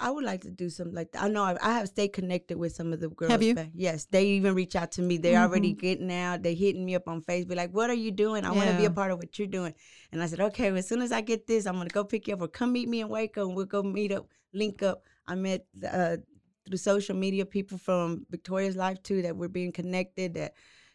I 0.00 0.10
would 0.10 0.24
like 0.24 0.42
to 0.42 0.50
do 0.50 0.70
something 0.70 0.94
like 0.94 1.10
that. 1.12 1.24
I 1.24 1.28
know 1.28 1.42
I, 1.42 1.56
I 1.60 1.72
have 1.72 1.88
stayed 1.88 2.12
connected 2.12 2.56
with 2.56 2.72
some 2.72 2.92
of 2.92 3.00
the 3.00 3.08
girls. 3.08 3.32
Have 3.32 3.42
you? 3.42 3.56
Yes, 3.74 4.04
they 4.04 4.26
even 4.26 4.54
reach 4.54 4.76
out 4.76 4.92
to 4.92 5.02
me. 5.02 5.16
They're 5.18 5.40
already 5.42 5.74
Mhm. 5.74 5.80
getting 5.80 6.12
out. 6.12 6.42
They 6.44 6.54
hitting 6.54 6.84
me 6.84 6.94
up 6.94 7.08
on 7.08 7.22
Facebook, 7.22 7.56
like, 7.56 7.74
"What 7.74 7.90
are 7.90 7.94
you 7.94 8.12
doing? 8.12 8.44
I 8.44 8.52
want 8.52 8.70
to 8.70 8.76
be 8.76 8.84
a 8.84 8.90
part 8.90 9.10
of 9.10 9.18
what 9.18 9.36
you're 9.38 9.48
doing." 9.48 9.74
And 10.12 10.22
I 10.22 10.26
said, 10.26 10.38
"Okay, 10.40 10.70
well, 10.70 10.78
as 10.78 10.86
soon 10.86 11.02
as 11.02 11.10
I 11.10 11.20
get 11.20 11.48
this, 11.48 11.66
I'm 11.66 11.74
gonna 11.76 11.88
go 11.88 12.04
pick 12.04 12.28
you 12.28 12.34
up 12.34 12.42
or 12.42 12.48
come 12.48 12.72
meet 12.72 12.88
me 12.88 13.00
in 13.00 13.08
Waco, 13.08 13.48
and 13.48 13.56
we'll 13.56 13.66
go 13.66 13.82
meet 13.82 14.12
up, 14.12 14.28
link 14.52 14.82
up." 14.84 15.02
I 15.26 15.34
met 15.34 15.66
uh, 15.84 16.18
through 16.68 16.78
social 16.78 17.16
media 17.16 17.44
people 17.46 17.78
from 17.78 18.26
Victoria's 18.30 18.76
Life 18.76 19.02
too 19.02 19.22
that 19.22 19.36
we're 19.36 19.48
being 19.48 19.72
connected. 19.72 20.34
That 20.34 20.52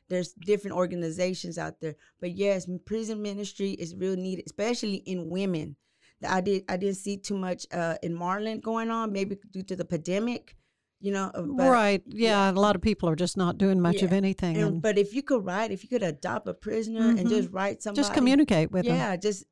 there's 0.09 0.33
different 0.33 0.77
organizations 0.77 1.57
out 1.57 1.79
there. 1.81 1.95
But 2.21 2.31
yes, 2.35 2.67
prison 2.85 3.21
ministry 3.21 3.71
is 3.71 3.95
real 3.95 4.15
needed, 4.15 4.45
especially 4.45 4.95
in 4.97 5.29
women. 5.29 5.75
That 6.21 6.31
I 6.31 6.41
did 6.41 6.63
I 6.69 6.77
didn't 6.77 6.97
see 6.97 7.17
too 7.17 7.37
much 7.37 7.65
uh, 7.73 7.95
in 8.03 8.13
Marlin 8.13 8.59
going 8.59 8.89
on, 8.91 9.11
maybe 9.11 9.37
due 9.51 9.63
to 9.63 9.75
the 9.75 9.85
pandemic. 9.85 10.55
You 11.01 11.11
know, 11.11 11.31
uh, 11.33 11.41
but, 11.41 11.69
right. 11.69 12.01
Yeah, 12.07 12.49
A 12.49 12.53
lot 12.53 12.77
of 12.77 12.81
people 12.81 13.09
are 13.09 13.15
just 13.17 13.35
not 13.35 13.57
doing 13.57 13.81
much 13.81 14.01
of 14.03 14.13
anything. 14.13 14.55
and- 14.55 14.65
And, 14.75 14.81
but 14.81 14.97
if 14.97 15.13
you 15.13 15.21
could 15.21 15.43
write, 15.43 15.69
if 15.71 15.83
you 15.83 15.89
could 15.89 16.01
adopt 16.01 16.47
a 16.47 16.53
prisoner 16.53 17.09
and 17.09 17.19
Mhm. 17.27 17.29
just 17.29 17.49
write 17.51 17.83
somebody, 17.83 17.99
just 18.03 18.13
communicate 18.13 18.71
with 18.71 18.85
them. 18.85 18.95
yeah, 18.95 19.17
just 19.17 19.43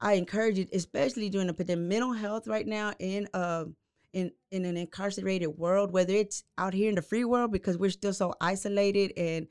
I 0.00 0.14
encourage 0.14 0.58
it, 0.58 0.68
especially 0.72 1.30
during 1.30 1.46
the 1.46 1.54
pandemic. 1.54 1.86
Mental 1.86 2.12
health 2.12 2.48
right 2.48 2.66
now 2.66 2.92
in 2.98 3.28
uh 3.34 3.66
in 4.12 4.30
in 4.50 4.64
an 4.64 4.76
incarcerated 4.76 5.48
world, 5.58 5.92
whether 5.92 6.14
it's 6.14 6.44
out 6.58 6.74
here 6.74 6.88
in 6.88 6.94
the 6.94 7.02
free 7.02 7.24
world 7.24 7.52
because 7.52 7.76
we're 7.78 7.90
still 7.90 8.12
so 8.12 8.34
isolated 8.40 9.12
and 9.16 9.46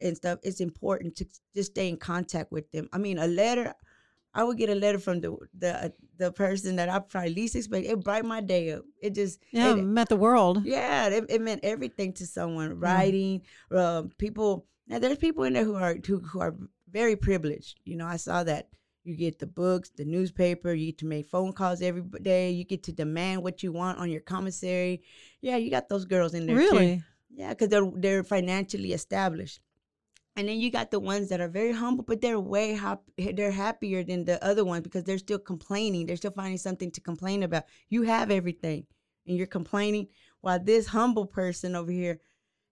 and 0.00 0.16
stuff, 0.16 0.38
it's 0.42 0.60
important 0.60 1.14
to 1.16 1.26
just 1.54 1.70
stay 1.72 1.88
in 1.88 1.96
contact 1.96 2.50
with 2.50 2.70
them. 2.72 2.88
I 2.92 2.98
mean, 2.98 3.18
a 3.18 3.26
letter. 3.26 3.74
I 4.34 4.44
would 4.44 4.56
get 4.56 4.70
a 4.70 4.74
letter 4.74 4.98
from 4.98 5.20
the 5.20 5.36
the 5.58 5.92
the 6.16 6.32
person 6.32 6.76
that 6.76 6.88
I 6.88 6.98
probably 7.00 7.34
least 7.34 7.54
expect. 7.54 7.86
It 7.86 8.02
brightened 8.02 8.28
my 8.28 8.40
day 8.40 8.72
up. 8.72 8.84
It 9.00 9.14
just 9.14 9.38
Yeah, 9.52 9.72
it- 9.76 9.82
met 9.84 10.08
the 10.08 10.16
world. 10.16 10.64
yeah, 10.64 11.08
it, 11.08 11.26
it 11.28 11.40
meant 11.40 11.60
everything 11.62 12.12
to 12.14 12.26
someone. 12.26 12.80
Writing, 12.80 13.42
um, 13.70 14.10
people. 14.18 14.66
Now 14.88 14.98
there's 14.98 15.18
people 15.18 15.44
in 15.44 15.52
there 15.52 15.64
who 15.64 15.74
are 15.76 15.96
who, 16.06 16.18
who 16.20 16.40
are 16.40 16.54
very 16.90 17.14
privileged. 17.16 17.78
You 17.84 17.96
know, 17.96 18.06
I 18.06 18.16
saw 18.16 18.42
that. 18.44 18.68
You 19.04 19.16
get 19.16 19.38
the 19.38 19.46
books, 19.46 19.90
the 19.90 20.04
newspaper. 20.04 20.72
You 20.72 20.86
get 20.86 20.98
to 20.98 21.06
make 21.06 21.26
phone 21.26 21.52
calls 21.52 21.82
every 21.82 22.02
day. 22.20 22.50
You 22.52 22.64
get 22.64 22.84
to 22.84 22.92
demand 22.92 23.42
what 23.42 23.62
you 23.62 23.72
want 23.72 23.98
on 23.98 24.10
your 24.10 24.20
commissary. 24.20 25.02
Yeah, 25.40 25.56
you 25.56 25.70
got 25.70 25.88
those 25.88 26.04
girls 26.04 26.34
in 26.34 26.46
there. 26.46 26.56
too. 26.56 26.62
Really? 26.62 27.02
Yeah, 27.34 27.48
because 27.50 27.68
they're 27.68 27.90
they're 27.96 28.22
financially 28.24 28.92
established. 28.92 29.60
And 30.36 30.48
then 30.48 30.60
you 30.60 30.70
got 30.70 30.90
the 30.90 31.00
ones 31.00 31.28
that 31.28 31.40
are 31.40 31.48
very 31.48 31.72
humble, 31.72 32.04
but 32.04 32.20
they're 32.22 32.40
way 32.40 32.72
hap- 32.72 33.02
they're 33.18 33.50
happier 33.50 34.02
than 34.02 34.24
the 34.24 34.42
other 34.42 34.64
ones 34.64 34.82
because 34.82 35.04
they're 35.04 35.18
still 35.18 35.38
complaining. 35.38 36.06
They're 36.06 36.16
still 36.16 36.30
finding 36.30 36.58
something 36.58 36.90
to 36.92 37.00
complain 37.00 37.42
about. 37.42 37.64
You 37.90 38.02
have 38.02 38.30
everything, 38.30 38.86
and 39.26 39.36
you're 39.36 39.46
complaining, 39.46 40.08
while 40.40 40.58
this 40.62 40.86
humble 40.86 41.26
person 41.26 41.74
over 41.76 41.90
here 41.92 42.20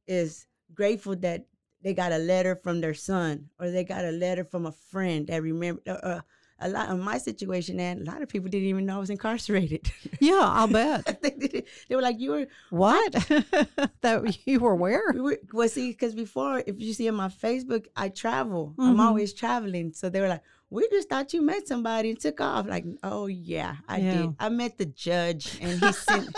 is 0.06 0.46
grateful 0.72 1.16
that 1.16 1.46
they 1.82 1.94
got 1.94 2.12
a 2.12 2.18
letter 2.18 2.56
from 2.56 2.80
their 2.80 2.94
son 2.94 3.48
or 3.58 3.70
they 3.70 3.84
got 3.84 4.04
a 4.04 4.10
letter 4.10 4.44
from 4.44 4.66
a 4.66 4.72
friend 4.72 5.26
that 5.28 5.42
remember. 5.42 5.80
Uh, 5.86 5.92
uh, 5.92 6.20
a 6.62 6.68
lot 6.68 6.90
of 6.90 6.98
my 6.98 7.16
situation, 7.16 7.80
and 7.80 8.06
a 8.06 8.10
lot 8.12 8.20
of 8.20 8.28
people 8.28 8.50
didn't 8.50 8.68
even 8.68 8.84
know 8.84 8.96
I 8.96 8.98
was 8.98 9.08
incarcerated. 9.08 9.90
Yeah, 10.20 10.42
I'll 10.42 10.68
bet. 10.68 11.22
they, 11.22 11.64
they 11.88 11.96
were 11.96 12.02
like, 12.02 12.20
"You 12.20 12.32
were 12.32 12.46
what? 12.68 13.12
that 14.02 14.38
you 14.46 14.60
were 14.60 14.74
where? 14.76 15.02
we 15.14 15.20
were 15.22 15.38
well 15.54 15.68
see 15.70 15.88
because 15.90 16.14
before 16.14 16.62
if 16.66 16.78
you 16.78 16.92
see 16.92 17.08
on 17.08 17.14
my 17.14 17.28
facebook 17.28 17.86
i 17.96 18.10
travel 18.10 18.74
i'm 18.78 18.96
Mhm. 18.96 19.00
always 19.00 19.32
traveling 19.32 19.92
so 19.94 20.10
they 20.10 20.20
were 20.20 20.28
like 20.28 20.42
we 20.68 20.86
just 20.90 21.08
thought 21.08 21.32
you 21.32 21.40
met 21.40 21.66
somebody 21.66 22.10
and 22.10 22.20
took 22.20 22.40
off 22.42 22.66
like 22.66 22.84
oh 23.02 23.26
yeah 23.26 23.76
i 23.88 23.98
Yeah. 24.00 24.12
did 24.12 24.34
i 24.38 24.48
met 24.50 24.76
the 24.76 24.84
judge 24.86 25.56
and 25.62 25.80
he 25.80 25.92
sent 25.92 26.36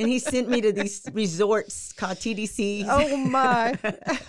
and 0.00 0.08
he 0.08 0.18
sent 0.18 0.48
me 0.48 0.60
to 0.60 0.72
these 0.72 1.02
resorts 1.12 1.92
called 1.92 2.16
tdcs 2.18 2.86
Oh 2.88 3.16
my! 3.16 3.78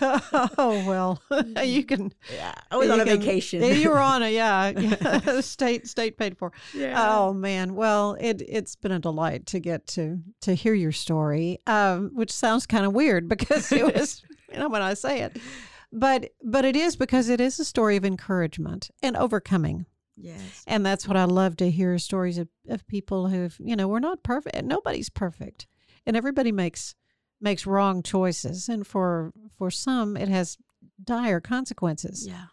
oh 0.58 0.84
well, 0.86 1.22
you 1.64 1.84
can. 1.84 2.12
yeah 2.32 2.54
i 2.70 2.76
was 2.76 2.90
on 2.90 3.00
a 3.00 3.04
can- 3.04 3.18
vacation 3.20 3.62
you 3.62 3.90
were 3.90 3.98
on 3.98 4.22
a 4.22 4.32
yeah, 4.32 4.68
yeah, 4.76 5.40
state 5.40 5.86
state 5.88 6.16
paid 6.18 6.36
for. 6.38 6.52
yeah 6.74 7.10
Oh 7.14 7.32
man, 7.32 7.74
well 7.74 8.16
it 8.20 8.42
it's 8.48 8.76
been 8.76 8.92
a 8.92 8.98
delight 8.98 9.46
to 9.46 9.60
get 9.60 9.86
to 9.88 10.18
to 10.42 10.54
hear 10.54 10.74
your 10.74 10.92
story, 10.92 11.58
um, 11.66 12.10
which 12.14 12.30
sounds 12.32 12.66
kind 12.66 12.84
of 12.86 12.92
weird 12.92 13.28
because 13.28 13.72
it 13.72 13.94
was 13.94 14.22
you 14.52 14.58
know 14.58 14.68
when 14.68 14.82
I 14.82 14.94
say 14.94 15.20
it, 15.22 15.38
but 15.92 16.30
but 16.42 16.64
it 16.64 16.76
is 16.76 16.96
because 16.96 17.28
it 17.28 17.40
is 17.40 17.58
a 17.60 17.64
story 17.64 17.96
of 17.96 18.04
encouragement 18.04 18.90
and 19.02 19.16
overcoming, 19.16 19.86
yes 20.16 20.62
and 20.66 20.84
that's 20.84 21.08
what 21.08 21.16
I 21.16 21.24
love 21.24 21.56
to 21.58 21.70
hear 21.70 21.98
stories 21.98 22.38
of 22.38 22.48
of 22.68 22.86
people 22.86 23.28
who've 23.28 23.56
you 23.60 23.76
know 23.76 23.88
we're 23.88 24.00
not 24.00 24.22
perfect, 24.22 24.62
nobody's 24.64 25.10
perfect, 25.10 25.66
and 26.06 26.16
everybody 26.16 26.52
makes 26.52 26.94
makes 27.40 27.66
wrong 27.66 28.02
choices, 28.02 28.68
and 28.68 28.86
for 28.86 29.32
for 29.56 29.70
some 29.70 30.16
it 30.16 30.28
has 30.28 30.58
dire 31.04 31.40
consequences. 31.40 32.26
yeah 32.26 32.46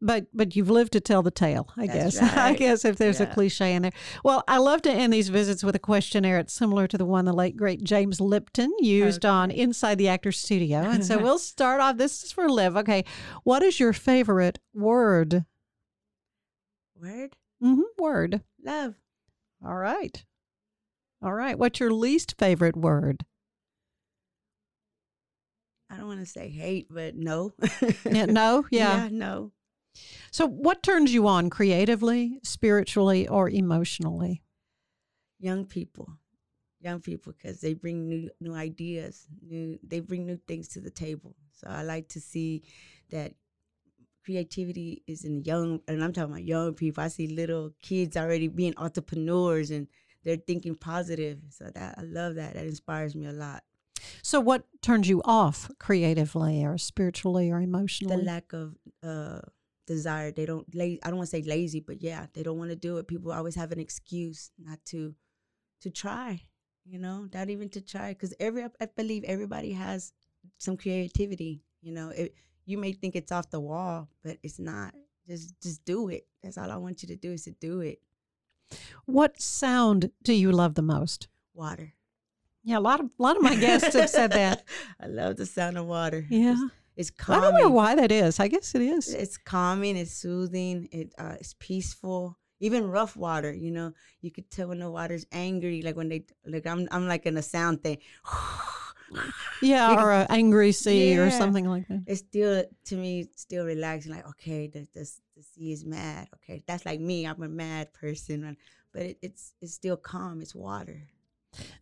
but 0.00 0.26
but 0.32 0.56
you've 0.56 0.70
lived 0.70 0.92
to 0.92 1.00
tell 1.00 1.22
the 1.22 1.30
tale. 1.30 1.70
I 1.76 1.86
That's 1.86 2.18
guess. 2.18 2.32
I 2.36 2.54
guess 2.54 2.84
if 2.84 2.96
there's 2.96 3.20
a 3.20 3.26
cliche 3.26 3.74
in 3.74 3.82
there. 3.82 3.92
Well, 4.24 4.42
I 4.48 4.58
love 4.58 4.82
to 4.82 4.90
end 4.90 5.12
these 5.12 5.28
visits 5.28 5.62
with 5.62 5.74
a 5.74 5.80
questionnaire. 5.80 6.38
It's 6.38 6.52
similar 6.52 6.86
to 6.86 6.98
the 6.98 7.04
one 7.04 7.24
the 7.24 7.32
late 7.32 7.56
great 7.56 7.84
James 7.84 8.20
Lipton 8.20 8.72
used 8.80 9.26
on 9.26 9.50
Inside 9.50 9.98
the 9.98 10.08
Actor's 10.08 10.38
Studio. 10.38 10.78
And 10.78 11.04
so 11.04 11.18
we'll 11.22 11.38
start 11.38 11.80
off. 11.80 11.96
This 11.98 12.22
is 12.24 12.32
for 12.32 12.48
Liv. 12.48 12.76
Okay, 12.76 13.04
what 13.44 13.62
is 13.62 13.78
your 13.78 13.92
favorite 13.92 14.58
word? 14.74 15.44
Word? 17.00 17.36
Mm-hmm. 17.62 17.80
Word. 17.98 18.42
Love. 18.62 18.94
All 19.64 19.76
right. 19.76 20.24
All 21.22 21.32
right. 21.32 21.58
What's 21.58 21.80
your 21.80 21.92
least 21.92 22.34
favorite 22.38 22.76
word? 22.76 23.24
I 25.90 25.96
don't 25.96 26.06
want 26.06 26.20
to 26.20 26.26
say 26.26 26.48
hate, 26.48 26.86
but 26.90 27.16
no. 27.16 27.52
Yeah, 28.04 28.26
no. 28.26 28.66
Yeah. 28.70 29.08
no. 29.10 29.52
So, 30.30 30.46
what 30.46 30.82
turns 30.82 31.12
you 31.12 31.26
on 31.26 31.50
creatively, 31.50 32.38
spiritually, 32.44 33.26
or 33.26 33.48
emotionally? 33.48 34.42
Young 35.40 35.66
people. 35.66 36.08
Young 36.80 37.00
people 37.00 37.32
because 37.32 37.60
they 37.60 37.74
bring 37.74 38.08
new 38.08 38.30
new 38.40 38.54
ideas, 38.54 39.26
new 39.42 39.78
they 39.82 40.00
bring 40.00 40.26
new 40.26 40.38
things 40.48 40.68
to 40.68 40.80
the 40.80 40.90
table. 40.90 41.34
So 41.52 41.66
I 41.68 41.82
like 41.82 42.08
to 42.10 42.20
see 42.20 42.62
that 43.10 43.34
creativity 44.30 45.02
is 45.06 45.24
in 45.24 45.42
young 45.44 45.80
and 45.88 46.02
I'm 46.04 46.12
talking 46.12 46.30
about 46.30 46.44
young 46.44 46.74
people. 46.74 47.02
I 47.02 47.08
see 47.08 47.26
little 47.26 47.72
kids 47.82 48.16
already 48.16 48.48
being 48.48 48.74
entrepreneurs 48.76 49.70
and 49.70 49.88
they're 50.24 50.36
thinking 50.36 50.76
positive. 50.76 51.38
So 51.50 51.70
that 51.74 51.96
I 51.98 52.02
love 52.02 52.36
that. 52.36 52.54
That 52.54 52.64
inspires 52.64 53.14
me 53.14 53.26
a 53.26 53.32
lot. 53.32 53.62
So, 54.22 54.40
what 54.40 54.64
turns 54.82 55.08
you 55.08 55.20
off 55.24 55.70
creatively, 55.78 56.64
or 56.64 56.78
spiritually, 56.78 57.50
or 57.50 57.60
emotionally? 57.60 58.16
the 58.16 58.22
lack 58.22 58.52
of 58.52 58.74
uh 59.02 59.40
desire 59.86 60.30
they 60.30 60.46
don't 60.46 60.72
la- 60.72 60.84
i 60.84 61.08
don't 61.08 61.16
want 61.16 61.28
to 61.28 61.36
say 61.36 61.42
lazy 61.42 61.80
but 61.80 62.00
yeah 62.00 62.26
they 62.32 62.44
don't 62.44 62.58
want 62.58 62.70
to 62.70 62.76
do 62.76 62.98
it 62.98 63.08
people 63.08 63.32
always 63.32 63.56
have 63.56 63.72
an 63.72 63.80
excuse 63.80 64.52
not 64.56 64.78
to 64.84 65.16
to 65.80 65.90
try 65.90 66.40
you 66.84 66.96
know 66.96 67.28
not 67.34 67.50
even 67.50 67.68
to 67.68 67.80
try 67.80 68.10
because 68.10 68.32
every 68.38 68.62
i 68.80 68.86
believe 68.96 69.24
everybody 69.24 69.72
has 69.72 70.12
some 70.58 70.76
creativity 70.76 71.64
you 71.82 71.90
know 71.90 72.10
it, 72.10 72.34
you 72.70 72.78
may 72.78 72.92
think 72.92 73.16
it's 73.16 73.32
off 73.32 73.50
the 73.50 73.60
wall 73.60 74.08
but 74.24 74.38
it's 74.42 74.58
not 74.58 74.94
just 75.28 75.54
just 75.60 75.84
do 75.84 76.08
it 76.08 76.26
that's 76.42 76.56
all 76.58 76.70
i 76.70 76.76
want 76.76 77.02
you 77.02 77.08
to 77.08 77.16
do 77.16 77.32
is 77.32 77.44
to 77.44 77.50
do 77.52 77.80
it 77.80 78.00
what 79.06 79.40
sound 79.40 80.10
do 80.22 80.32
you 80.32 80.52
love 80.52 80.74
the 80.74 80.82
most? 80.82 81.28
water 81.54 81.94
Yeah, 82.62 82.78
a 82.78 82.80
lot 82.80 83.00
of 83.00 83.06
a 83.06 83.22
lot 83.22 83.36
of 83.36 83.42
my 83.42 83.56
guests 83.56 83.94
have 83.94 84.08
said 84.08 84.32
that. 84.32 84.64
i 85.00 85.06
love 85.06 85.36
the 85.36 85.46
sound 85.46 85.76
of 85.76 85.86
water 85.86 86.24
Yeah, 86.30 86.54
it's, 86.96 87.10
it's 87.10 87.28
I 87.28 87.40
don't 87.40 87.58
know 87.60 87.70
why 87.70 87.94
that 87.96 88.12
is. 88.12 88.38
I 88.38 88.48
guess 88.48 88.74
it 88.74 88.82
is. 88.82 89.12
It's 89.12 89.36
calming. 89.38 89.96
It's 89.96 90.12
soothing. 90.12 90.88
It 90.92 91.12
uh, 91.18 91.36
it's 91.40 91.54
peaceful. 91.58 92.36
Even 92.60 92.88
rough 92.90 93.16
water, 93.16 93.52
you 93.52 93.70
know, 93.70 93.92
you 94.20 94.30
could 94.30 94.50
tell 94.50 94.68
when 94.68 94.80
the 94.80 94.90
water's 94.90 95.26
angry. 95.32 95.80
Like 95.82 95.96
when 95.96 96.08
they 96.10 96.24
like, 96.46 96.66
I'm 96.66 96.88
I'm 96.90 97.08
like 97.08 97.26
in 97.26 97.36
a 97.36 97.42
sound 97.42 97.82
thing. 97.82 97.98
Yeah, 99.62 100.02
or 100.02 100.10
an 100.12 100.26
angry 100.30 100.72
sea 100.72 101.18
or 101.18 101.30
something 101.30 101.68
like 101.68 101.86
that. 101.88 102.04
It's 102.06 102.20
still 102.20 102.64
to 102.86 102.96
me 102.96 103.28
still 103.36 103.64
relaxing. 103.66 104.12
Like 104.12 104.26
okay, 104.28 104.68
the 104.68 104.86
the, 104.94 105.10
the 105.36 105.42
sea 105.42 105.72
is 105.72 105.84
mad. 105.84 106.28
Okay, 106.36 106.62
that's 106.66 106.86
like 106.86 107.00
me. 107.00 107.26
I'm 107.26 107.42
a 107.42 107.48
mad 107.48 107.92
person, 107.92 108.56
but 108.92 109.02
it, 109.02 109.18
it's 109.22 109.52
it's 109.60 109.74
still 109.74 109.96
calm. 109.96 110.40
It's 110.40 110.54
water. 110.54 111.02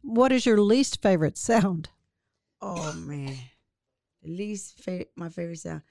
What 0.03 0.33
is 0.33 0.47
your 0.47 0.61
least 0.61 1.03
favorite 1.03 1.39
sound? 1.39 1.91
Oh 2.61 2.93
man, 2.95 3.37
the 4.23 4.31
least 4.31 4.83
fa- 4.83 5.07
my 5.15 5.29
favorite 5.29 5.59
sound 5.61 5.83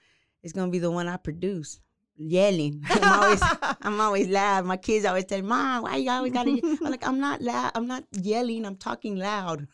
is 0.42 0.52
gonna 0.52 0.70
be 0.70 0.78
the 0.78 0.90
one 0.90 1.08
I 1.08 1.16
produce. 1.16 1.80
Yelling. 2.20 2.82
I'm 2.90 3.22
always 3.22 3.42
I'm 3.80 4.00
always 4.00 4.28
loud. 4.28 4.64
My 4.66 4.76
kids 4.76 5.06
always 5.06 5.24
tell 5.24 5.40
me, 5.40 5.46
Mom, 5.46 5.84
why 5.84 5.96
you 5.96 6.10
always 6.10 6.32
gotta 6.32 6.50
ye-" 6.50 6.62
I'm 6.64 6.90
like, 6.90 7.06
I'm 7.06 7.20
not 7.20 7.40
loud, 7.40 7.70
I'm 7.76 7.86
not 7.86 8.04
yelling, 8.12 8.66
I'm 8.66 8.76
talking 8.76 9.16
loud. 9.16 9.68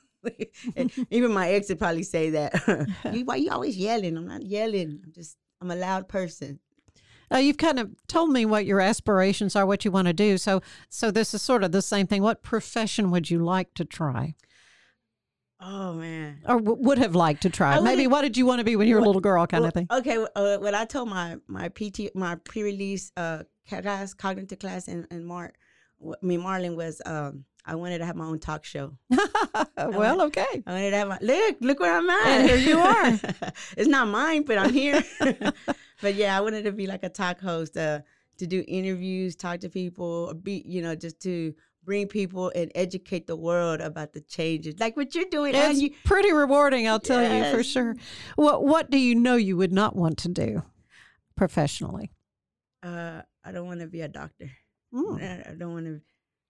And 0.76 0.90
even 1.10 1.32
my 1.32 1.50
ex 1.50 1.68
would 1.68 1.78
probably 1.78 2.02
say 2.02 2.30
that. 2.30 2.88
you, 3.12 3.24
why 3.24 3.36
you 3.36 3.50
always 3.50 3.76
yelling? 3.76 4.16
I'm 4.16 4.26
not 4.26 4.42
yelling. 4.42 5.00
I'm 5.04 5.12
just 5.12 5.36
I'm 5.60 5.70
a 5.70 5.76
loud 5.76 6.08
person. 6.08 6.60
Uh, 7.32 7.38
you've 7.38 7.56
kind 7.56 7.78
of 7.78 7.90
told 8.06 8.30
me 8.30 8.44
what 8.44 8.66
your 8.66 8.80
aspirations 8.80 9.56
are, 9.56 9.64
what 9.64 9.84
you 9.84 9.90
want 9.90 10.06
to 10.06 10.12
do. 10.12 10.36
So, 10.36 10.60
so 10.90 11.10
this 11.10 11.32
is 11.32 11.40
sort 11.40 11.64
of 11.64 11.72
the 11.72 11.80
same 11.80 12.06
thing. 12.06 12.22
What 12.22 12.42
profession 12.42 13.10
would 13.10 13.30
you 13.30 13.38
like 13.38 13.72
to 13.74 13.84
try, 13.84 14.34
Oh 15.60 15.94
man. 15.94 16.40
or 16.46 16.60
w- 16.60 16.82
would 16.82 16.98
have 16.98 17.14
liked 17.14 17.42
to 17.42 17.50
try? 17.50 17.80
Maybe 17.80 18.06
what 18.06 18.22
did 18.22 18.36
you 18.36 18.44
want 18.44 18.58
to 18.60 18.64
be 18.64 18.76
when 18.76 18.86
you 18.88 18.94
were 18.96 19.00
a 19.00 19.04
little 19.04 19.22
girl, 19.22 19.46
kind 19.46 19.62
Well, 19.62 19.68
of 19.68 19.74
thing? 19.74 19.86
Okay, 19.90 20.18
uh, 20.36 20.58
what 20.58 20.74
I 20.74 20.84
told 20.84 21.08
my 21.08 21.36
my 21.46 21.68
PT 21.70 22.14
my 22.14 22.34
pre-release 22.36 23.10
uh 23.16 23.44
class 23.68 24.12
cognitive 24.12 24.58
class 24.58 24.86
in 24.86 25.06
in 25.10 25.24
Mark, 25.24 25.54
I 26.06 26.24
mean 26.24 26.40
Marlin 26.42 26.76
was 26.76 27.00
um 27.06 27.46
I 27.66 27.74
wanted 27.76 27.98
to 27.98 28.06
have 28.06 28.16
my 28.16 28.26
own 28.26 28.38
talk 28.38 28.64
show. 28.64 28.96
well, 29.76 30.22
okay. 30.22 30.62
I 30.66 30.72
wanted 30.72 30.90
to 30.90 30.96
have 30.96 31.08
my 31.08 31.18
look 31.22 31.56
look 31.60 31.80
where 31.80 31.96
I'm 31.96 32.10
at. 32.10 32.48
Here 32.48 32.56
you 32.56 32.78
are. 32.78 33.06
it's 33.76 33.88
not 33.88 34.08
mine, 34.08 34.42
but 34.42 34.58
I'm 34.58 34.72
here. 34.72 35.02
but 36.02 36.14
yeah, 36.14 36.36
I 36.36 36.40
wanted 36.40 36.64
to 36.64 36.72
be 36.72 36.86
like 36.86 37.04
a 37.04 37.08
talk 37.08 37.40
host, 37.40 37.76
uh, 37.76 38.00
to 38.38 38.46
do 38.46 38.64
interviews, 38.68 39.34
talk 39.34 39.60
to 39.60 39.68
people, 39.70 40.26
or 40.30 40.34
be 40.34 40.62
you 40.66 40.82
know 40.82 40.94
just 40.94 41.20
to 41.22 41.54
bring 41.84 42.06
people 42.08 42.50
and 42.54 42.72
educate 42.74 43.26
the 43.26 43.36
world 43.36 43.80
about 43.80 44.12
the 44.12 44.20
changes, 44.20 44.74
like 44.80 44.96
what 44.96 45.14
you're 45.14 45.26
doing. 45.30 45.54
and 45.54 45.72
It's 45.72 45.80
you, 45.80 45.90
pretty 46.04 46.32
rewarding, 46.32 46.88
I'll 46.88 47.00
tell 47.00 47.22
you 47.22 47.50
for 47.50 47.62
sure. 47.62 47.94
What 48.36 48.64
What 48.64 48.90
do 48.90 48.98
you 48.98 49.14
know 49.14 49.36
you 49.36 49.56
would 49.56 49.72
not 49.72 49.96
want 49.96 50.18
to 50.18 50.28
do 50.28 50.62
professionally? 51.36 52.10
uh, 52.82 53.22
I 53.42 53.52
don't 53.52 53.66
want 53.66 53.80
to 53.80 53.86
be 53.86 54.00
a 54.02 54.08
doctor. 54.08 54.50
Mm. 54.92 55.22
I 55.22 55.50
I 55.50 55.54
don't 55.54 55.72
want 55.72 55.86
to. 55.86 56.00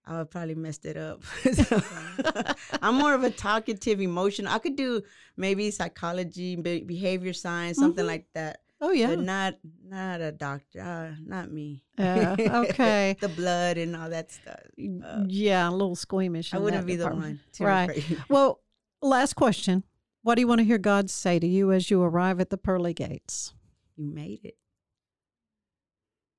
I 0.06 0.18
would 0.18 0.30
probably 0.30 0.54
messed 0.54 0.84
it 0.84 0.96
up. 0.98 1.22
I'm 2.82 2.96
more 2.96 3.14
of 3.14 3.24
a 3.24 3.30
talkative, 3.30 4.00
emotional. 4.00 4.52
I 4.52 4.58
could 4.58 4.76
do 4.76 5.02
maybe 5.36 5.70
psychology, 5.70 6.56
be- 6.56 6.82
behavior 6.82 7.32
science, 7.32 7.78
something 7.78 8.04
Mhm. 8.04 8.08
like 8.08 8.26
that, 8.34 8.60
Oh 8.82 8.90
yeah. 8.90 9.08
but 9.08 9.20
not 9.20 9.54
not 9.88 10.20
a 10.20 10.30
doctor. 10.30 10.80
Uh, 10.80 11.14
not 11.24 11.50
me. 11.50 11.82
Uh, 11.98 12.36
okay. 12.38 13.16
the 13.20 13.28
blood 13.30 13.78
and 13.78 13.96
all 13.96 14.10
that 14.10 14.30
stuff. 14.30 14.60
Uh, 14.78 15.24
yeah, 15.26 15.68
a 15.68 15.72
little 15.72 15.96
squeamish. 15.96 16.52
I 16.52 16.58
wouldn't 16.58 16.86
be 16.86 16.96
the 16.96 17.08
one. 17.08 17.40
Right. 17.58 18.04
Well, 18.28 18.60
last 19.00 19.34
question. 19.36 19.84
What 20.22 20.34
do 20.36 20.40
you 20.42 20.48
want 20.48 20.58
to 20.60 20.64
hear 20.64 20.78
God 20.78 21.08
say 21.10 21.38
to 21.38 21.46
you 21.46 21.72
as 21.72 21.90
you 21.90 22.02
arrive 22.02 22.40
at 22.40 22.50
the 22.50 22.56
pearly 22.58 22.92
gates? 22.94 23.54
You 23.96 24.04
made 24.06 24.40
it. 24.44 24.56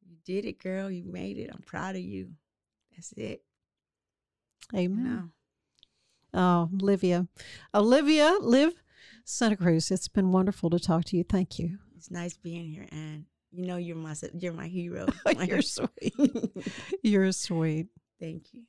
You 0.08 0.18
did 0.26 0.46
it, 0.46 0.60
girl. 0.60 0.90
You 0.92 1.04
made 1.04 1.38
it. 1.38 1.50
I'm 1.54 1.62
proud 1.62 1.96
of 1.96 2.02
you. 2.02 2.32
That's 2.96 3.12
it. 3.14 3.42
Amen. 4.76 5.32
No. 6.34 6.40
Oh, 6.40 6.70
Olivia. 6.82 7.28
Olivia, 7.74 8.36
Liv 8.42 8.74
Santa 9.24 9.58
Cruz, 9.58 9.90
it's 9.90 10.08
been 10.08 10.32
wonderful 10.32 10.70
to 10.70 10.80
talk 10.80 11.06
to 11.06 11.18
you. 11.18 11.24
Thank 11.24 11.58
you. 11.58 11.80
It's 11.96 12.12
nice 12.12 12.38
being 12.38 12.70
here, 12.70 12.88
and 12.92 13.26
you 13.52 13.66
know 13.66 13.78
you're 13.78 13.96
my 13.96 14.16
you're 14.34 14.54
my 14.54 14.68
hero. 14.68 15.08
You're 15.46 15.62
sweet. 15.62 16.14
You're 17.04 17.32
sweet. 17.32 17.88
Thank 18.20 18.54
you. 18.54 18.64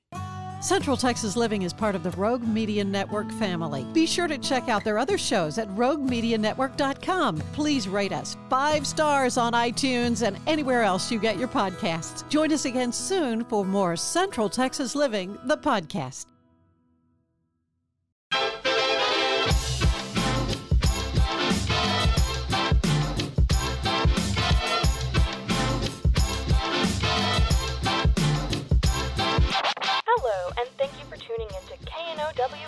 Central 0.60 0.96
Texas 0.96 1.36
Living 1.36 1.62
is 1.62 1.72
part 1.72 1.94
of 1.94 2.02
the 2.02 2.10
Rogue 2.12 2.42
Media 2.42 2.84
Network 2.84 3.30
family. 3.32 3.84
Be 3.92 4.06
sure 4.06 4.26
to 4.26 4.38
check 4.38 4.68
out 4.68 4.84
their 4.84 4.98
other 4.98 5.18
shows 5.18 5.58
at 5.58 5.68
roguemedianetwork.com. 5.68 7.38
Please 7.52 7.88
rate 7.88 8.12
us 8.12 8.36
five 8.48 8.86
stars 8.86 9.36
on 9.36 9.52
iTunes 9.52 10.26
and 10.26 10.38
anywhere 10.46 10.82
else 10.82 11.10
you 11.10 11.18
get 11.18 11.38
your 11.38 11.48
podcasts. 11.48 12.28
Join 12.28 12.52
us 12.52 12.64
again 12.64 12.92
soon 12.92 13.44
for 13.44 13.64
more 13.64 13.96
Central 13.96 14.48
Texas 14.48 14.94
Living, 14.94 15.38
the 15.44 15.58
podcast. 15.58 16.35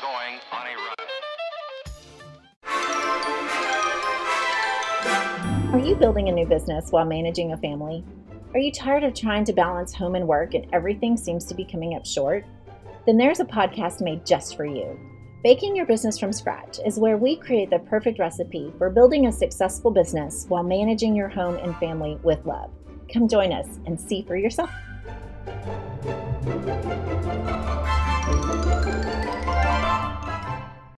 Going 0.00 0.38
on 0.52 0.66
a. 0.66 0.76
Are 5.72 5.78
you 5.78 5.96
building 5.96 6.28
a 6.28 6.32
new 6.32 6.46
business 6.46 6.92
while 6.92 7.04
managing 7.04 7.52
a 7.52 7.56
family? 7.56 8.04
Are 8.54 8.60
you 8.60 8.70
tired 8.70 9.02
of 9.02 9.14
trying 9.14 9.44
to 9.46 9.52
balance 9.52 9.92
home 9.92 10.14
and 10.14 10.28
work 10.28 10.54
and 10.54 10.66
everything 10.72 11.16
seems 11.16 11.44
to 11.46 11.54
be 11.54 11.64
coming 11.64 11.96
up 11.96 12.06
short? 12.06 12.46
Then 13.06 13.16
there's 13.16 13.40
a 13.40 13.44
podcast 13.44 14.00
made 14.00 14.24
just 14.24 14.56
for 14.56 14.64
you. 14.64 14.96
Baking 15.42 15.74
Your 15.74 15.86
Business 15.86 16.16
from 16.18 16.32
Scratch 16.32 16.78
is 16.86 16.98
where 16.98 17.16
we 17.16 17.34
create 17.36 17.70
the 17.70 17.80
perfect 17.80 18.20
recipe 18.20 18.72
for 18.78 18.90
building 18.90 19.26
a 19.26 19.32
successful 19.32 19.90
business 19.90 20.46
while 20.48 20.62
managing 20.62 21.16
your 21.16 21.28
home 21.28 21.56
and 21.56 21.76
family 21.78 22.18
with 22.22 22.46
love. 22.46 22.70
Come 23.12 23.26
join 23.26 23.52
us 23.52 23.66
and 23.86 23.98
see 23.98 24.22
for 24.22 24.36
yourself. 24.36 24.70